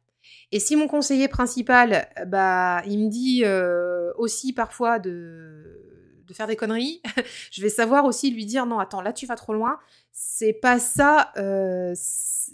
Et 0.51 0.59
si 0.59 0.75
mon 0.75 0.87
conseiller 0.87 1.27
principal, 1.27 2.09
bah 2.25 2.81
il 2.87 2.97
me 2.97 3.09
dit 3.09 3.43
euh, 3.45 4.11
aussi 4.17 4.53
parfois 4.53 4.97
de, 4.97 6.25
faire 6.33 6.47
des 6.47 6.55
conneries, 6.55 7.01
je 7.51 7.61
vais 7.61 7.69
savoir 7.69 8.05
aussi 8.05 8.31
lui 8.31 8.45
dire 8.45 8.65
non 8.65 8.79
attends 8.79 9.01
là 9.01 9.13
tu 9.13 9.27
vas 9.27 9.35
trop 9.35 9.53
loin, 9.53 9.77
c'est 10.11 10.53
pas 10.53 10.79
ça, 10.79 11.31
euh, 11.37 11.93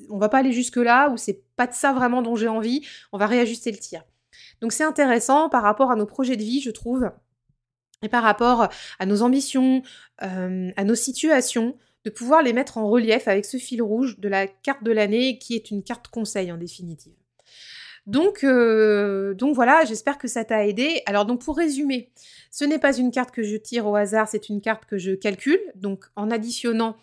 on 0.09 0.17
va 0.17 0.27
pas 0.27 0.39
aller 0.39 0.51
jusque 0.51 0.75
là 0.75 1.09
ou 1.09 1.17
c'est 1.17 1.41
pas 1.55 1.65
de 1.65 1.73
ça 1.73 1.93
vraiment 1.93 2.21
dont 2.21 2.35
j'ai 2.35 2.49
envie, 2.49 2.85
on 3.13 3.17
va 3.17 3.25
réajuster 3.25 3.71
le 3.71 3.77
tir. 3.77 4.03
Donc 4.59 4.73
c'est 4.73 4.83
intéressant 4.83 5.47
par 5.47 5.63
rapport 5.63 5.91
à 5.91 5.95
nos 5.95 6.05
projets 6.05 6.35
de 6.35 6.43
vie, 6.43 6.59
je 6.59 6.71
trouve, 6.71 7.09
et 8.01 8.09
par 8.09 8.21
rapport 8.21 8.67
à 8.99 9.05
nos 9.05 9.21
ambitions, 9.21 9.81
euh, 10.23 10.71
à 10.75 10.83
nos 10.83 10.95
situations, 10.95 11.77
de 12.05 12.09
pouvoir 12.09 12.41
les 12.41 12.53
mettre 12.53 12.77
en 12.77 12.89
relief 12.89 13.27
avec 13.27 13.45
ce 13.45 13.57
fil 13.57 13.81
rouge 13.81 14.19
de 14.19 14.27
la 14.27 14.47
carte 14.47 14.83
de 14.83 14.91
l'année 14.91 15.37
qui 15.37 15.55
est 15.55 15.71
une 15.71 15.83
carte 15.83 16.07
conseil 16.07 16.51
en 16.51 16.57
définitive. 16.57 17.13
Donc, 18.05 18.43
euh, 18.43 19.33
donc 19.33 19.55
voilà, 19.55 19.85
j'espère 19.85 20.17
que 20.17 20.27
ça 20.27 20.43
t'a 20.43 20.67
aidé. 20.67 21.01
Alors 21.05 21.25
donc 21.25 21.41
pour 21.41 21.55
résumer, 21.55 22.11
ce 22.51 22.65
n'est 22.65 22.79
pas 22.79 22.97
une 22.97 23.11
carte 23.11 23.31
que 23.31 23.43
je 23.43 23.55
tire 23.55 23.87
au 23.87 23.95
hasard, 23.95 24.27
c'est 24.27 24.49
une 24.49 24.61
carte 24.61 24.85
que 24.85 24.97
je 24.97 25.11
calcule. 25.11 25.61
Donc 25.75 26.05
en 26.15 26.29
additionnant 26.29 26.97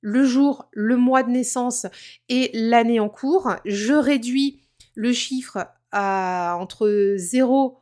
le 0.00 0.24
jour, 0.24 0.68
le 0.72 0.96
mois 0.96 1.22
de 1.22 1.30
naissance 1.30 1.86
et 2.28 2.50
l'année 2.54 3.00
en 3.00 3.08
cours, 3.08 3.54
je 3.64 3.92
réduis 3.92 4.60
le 4.94 5.12
chiffre 5.12 5.66
à 5.92 6.56
entre 6.58 7.14
0 7.16 7.78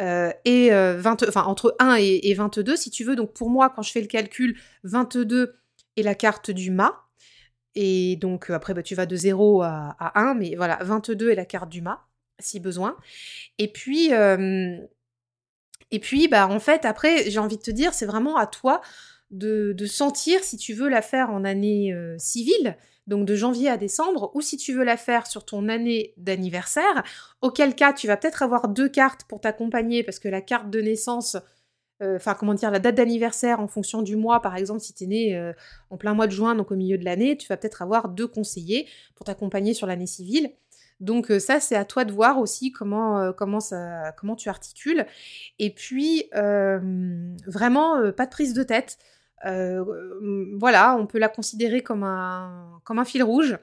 euh, 0.00 0.30
et 0.44 0.70
20, 0.70 0.74
euh, 0.74 1.28
enfin 1.28 1.44
entre 1.44 1.76
1 1.78 1.96
et, 1.96 2.34
22 2.34 2.76
si 2.76 2.90
tu 2.90 3.04
veux. 3.04 3.16
Donc 3.16 3.32
pour 3.32 3.50
moi, 3.50 3.72
quand 3.74 3.82
je 3.82 3.90
fais 3.90 4.00
le 4.00 4.06
calcul, 4.06 4.56
22 4.84 5.56
est 5.96 6.02
la 6.02 6.14
carte 6.14 6.50
du 6.50 6.70
mât. 6.70 7.00
Et 7.74 8.16
donc 8.16 8.50
après, 8.50 8.74
bah, 8.74 8.82
tu 8.82 8.94
vas 8.94 9.06
de 9.06 9.16
0 9.16 9.62
à, 9.62 10.12
1, 10.14 10.34
mais 10.34 10.54
voilà, 10.56 10.78
22 10.82 11.30
est 11.30 11.34
la 11.34 11.44
carte 11.44 11.68
du 11.68 11.82
mât, 11.82 12.06
si 12.38 12.60
besoin. 12.60 12.96
Et 13.58 13.68
puis, 13.68 14.10
et 15.90 15.98
puis 16.00 16.28
bah, 16.28 16.48
en 16.48 16.60
fait, 16.60 16.84
après, 16.84 17.30
j'ai 17.30 17.38
envie 17.38 17.56
de 17.56 17.62
te 17.62 17.70
dire, 17.70 17.94
c'est 17.94 18.06
vraiment 18.06 18.36
à 18.36 18.46
toi 18.46 18.80
de, 19.30 19.74
sentir 19.86 20.44
si 20.44 20.56
tu 20.56 20.72
veux 20.72 20.88
la 20.88 21.02
faire 21.02 21.30
en 21.30 21.44
année 21.44 21.92
civile, 22.18 22.76
donc 23.06 23.26
de 23.26 23.34
janvier 23.34 23.68
à 23.68 23.76
décembre, 23.76 24.30
ou 24.34 24.40
si 24.40 24.56
tu 24.56 24.72
veux 24.72 24.84
la 24.84 24.96
faire 24.96 25.26
sur 25.26 25.44
ton 25.44 25.68
année 25.68 26.14
d'anniversaire, 26.16 27.02
auquel 27.42 27.74
cas 27.74 27.92
tu 27.92 28.06
vas 28.06 28.16
peut-être 28.16 28.42
avoir 28.42 28.68
deux 28.68 28.88
cartes 28.88 29.24
pour 29.24 29.40
t'accompagner, 29.40 30.02
parce 30.02 30.18
que 30.18 30.28
la 30.28 30.40
carte 30.40 30.70
de 30.70 30.80
naissance 30.80 31.36
euh, 32.02 32.16
enfin 32.16 32.34
comment 32.34 32.54
dire, 32.54 32.70
la 32.70 32.80
date 32.80 32.96
d'anniversaire 32.96 33.60
en 33.60 33.68
fonction 33.68 34.02
du 34.02 34.16
mois, 34.16 34.42
par 34.42 34.56
exemple, 34.56 34.80
si 34.80 34.94
tu 34.94 35.04
es 35.04 35.06
né 35.06 35.36
euh, 35.36 35.52
en 35.90 35.96
plein 35.96 36.14
mois 36.14 36.26
de 36.26 36.32
juin, 36.32 36.54
donc 36.54 36.72
au 36.72 36.76
milieu 36.76 36.98
de 36.98 37.04
l'année, 37.04 37.36
tu 37.36 37.46
vas 37.48 37.56
peut-être 37.56 37.82
avoir 37.82 38.08
deux 38.08 38.26
conseillers 38.26 38.88
pour 39.14 39.24
t'accompagner 39.26 39.74
sur 39.74 39.86
l'année 39.86 40.06
civile. 40.06 40.50
Donc 41.00 41.30
euh, 41.30 41.38
ça, 41.38 41.60
c'est 41.60 41.76
à 41.76 41.84
toi 41.84 42.04
de 42.04 42.12
voir 42.12 42.38
aussi 42.38 42.72
comment, 42.72 43.32
comment, 43.32 43.60
ça, 43.60 44.12
comment 44.12 44.34
tu 44.36 44.48
articules. 44.48 45.06
Et 45.58 45.70
puis, 45.70 46.24
vraiment, 47.46 48.12
pas 48.12 48.26
de 48.26 48.30
prise 48.30 48.54
de 48.54 48.62
tête. 48.64 48.98
voilà, 49.44 50.96
on 50.98 51.06
peut 51.06 51.18
la 51.18 51.28
considérer 51.28 51.82
comme 51.82 52.02
un, 52.02 52.80
comme 52.84 52.98
un 52.98 53.04
fil 53.04 53.22
rouge. 53.22 53.56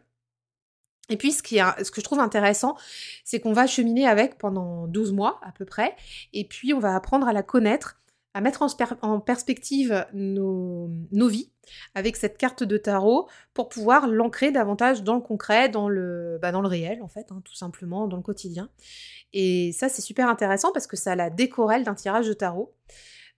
Et 1.09 1.17
puis, 1.17 1.33
ce, 1.33 1.43
qui 1.43 1.57
ce 1.57 1.91
que 1.91 1.99
je 1.99 2.05
trouve 2.05 2.19
intéressant, 2.19 2.77
c'est 3.25 3.41
qu'on 3.41 3.51
va 3.51 3.67
cheminer 3.67 4.07
avec 4.07 4.37
pendant 4.37 4.87
12 4.87 5.11
mois 5.11 5.41
à 5.43 5.51
peu 5.51 5.65
près, 5.65 5.95
et 6.31 6.45
puis 6.45 6.73
on 6.73 6.79
va 6.79 6.95
apprendre 6.95 7.27
à 7.27 7.33
la 7.33 7.43
connaître, 7.43 8.00
à 8.33 8.41
mettre 8.41 8.65
en, 9.01 9.19
perspective 9.19 10.05
nos, 10.13 10.89
vies 11.27 11.51
avec 11.95 12.15
cette 12.15 12.37
carte 12.37 12.63
de 12.63 12.77
tarot 12.77 13.27
pour 13.53 13.69
pouvoir 13.69 14.07
l'ancrer 14.07 14.51
davantage 14.51 15.03
dans 15.03 15.15
le 15.15 15.21
concret, 15.21 15.69
dans 15.69 15.89
le, 15.89 16.39
bah, 16.41 16.51
réel 16.51 17.01
en 17.01 17.07
fait, 17.07 17.31
hein, 17.31 17.41
tout 17.43 17.55
simplement, 17.55 18.07
dans 18.07 18.17
le 18.17 18.23
quotidien. 18.23 18.69
Et 19.33 19.71
ça 19.73 19.89
c'est 19.89 20.01
super 20.01 20.27
intéressant 20.29 20.71
parce 20.73 20.87
que 20.87 20.97
ça 20.97 21.15
la 21.15 21.29
décorelle 21.29 21.83
d'un 21.83 21.95
tirage 21.95 22.27
de 22.27 22.33
tarot. 22.33 22.73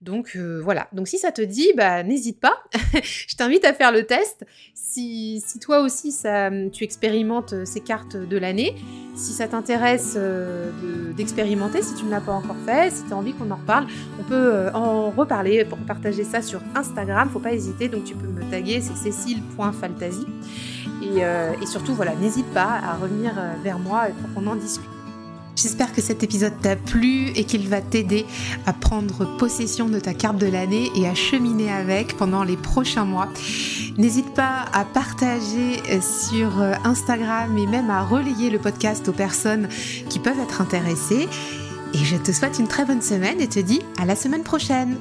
Donc 0.04 0.32
euh, 0.36 0.60
voilà, 0.62 0.86
donc 0.92 1.08
si 1.08 1.16
ça 1.16 1.32
te 1.32 1.40
dit, 1.40 1.72
bah 1.76 2.02
n'hésite 2.02 2.38
pas, 2.38 2.62
je 3.02 3.34
t'invite 3.36 3.64
à 3.64 3.72
faire 3.72 3.90
le 3.90 4.04
test. 4.04 4.44
Si, 4.74 5.42
toi 5.62 5.80
aussi 5.80 6.12
ça, 6.12 6.50
tu 6.72 6.84
expérimentes 6.84 7.54
euh, 7.54 7.64
ces 7.64 7.80
cartes 7.80 8.14
de 8.14 8.36
l'année, 8.36 8.74
si 9.16 9.32
ça 9.32 9.48
t'intéresse 9.48 10.14
euh, 10.18 10.70
d'expérimenter, 11.16 11.80
si 11.80 11.94
tu 11.94 12.04
ne 12.04 12.10
l'as 12.10 12.20
pas 12.20 12.32
encore 12.32 12.58
fait, 12.66 12.92
si 12.92 13.02
tu 13.04 13.14
as 13.14 13.16
envie 13.16 13.32
qu'on 13.32 13.50
en 13.50 13.56
reparle, 13.56 13.86
on 14.20 14.24
peut 14.24 14.68
en 14.74 15.10
reparler 15.10 15.64
pour 15.64 15.78
partager 15.78 16.22
ça 16.22 16.42
sur 16.42 16.60
Instagram, 16.74 17.30
faut 17.32 17.40
pas 17.40 17.54
hésiter, 17.54 17.88
donc 17.88 18.04
tu 18.04 18.14
peux 18.14 18.28
me 18.28 18.48
taguer, 18.50 18.82
c'est 18.82 18.96
cécile.faltasy. 18.96 20.26
Et, 21.02 21.20
et 21.20 21.66
surtout, 21.66 21.94
voilà, 21.94 22.14
n'hésite 22.14 22.46
pas 22.52 22.80
à 22.82 22.96
revenir 22.96 23.32
vers 23.62 23.78
moi 23.78 24.06
pour 24.20 24.34
qu'on 24.34 24.50
en 24.50 24.56
discute. 24.56 24.93
J'espère 25.56 25.92
que 25.92 26.00
cet 26.00 26.22
épisode 26.22 26.52
t'a 26.60 26.76
plu 26.76 27.28
et 27.36 27.44
qu'il 27.44 27.68
va 27.68 27.80
t'aider 27.80 28.26
à 28.66 28.72
prendre 28.72 29.36
possession 29.38 29.88
de 29.88 30.00
ta 30.00 30.12
carte 30.12 30.38
de 30.38 30.46
l'année 30.46 30.90
et 30.96 31.06
à 31.06 31.14
cheminer 31.14 31.70
avec 31.70 32.16
pendant 32.16 32.42
les 32.42 32.56
prochains 32.56 33.04
mois. 33.04 33.28
N'hésite 33.96 34.34
pas 34.34 34.64
à 34.72 34.84
partager 34.84 35.80
euh, 35.90 36.00
sur 36.00 36.60
euh, 36.60 36.74
Instagram 36.84 37.56
et 37.56 37.66
même 37.66 37.90
à 37.90 38.02
relayer 38.02 38.50
le 38.50 38.58
podcast 38.58 39.08
aux 39.08 39.12
personnes 39.12 39.68
qui 40.08 40.18
peuvent 40.18 40.40
être 40.40 40.60
intéressées. 40.60 41.28
Et 41.94 41.98
je 41.98 42.16
te 42.16 42.32
souhaite 42.32 42.58
une 42.58 42.66
très 42.66 42.84
bonne 42.84 43.02
semaine 43.02 43.40
et 43.40 43.48
te 43.48 43.60
dis 43.60 43.80
à 43.98 44.04
la 44.04 44.16
semaine 44.16 44.42
prochaine. 44.42 44.96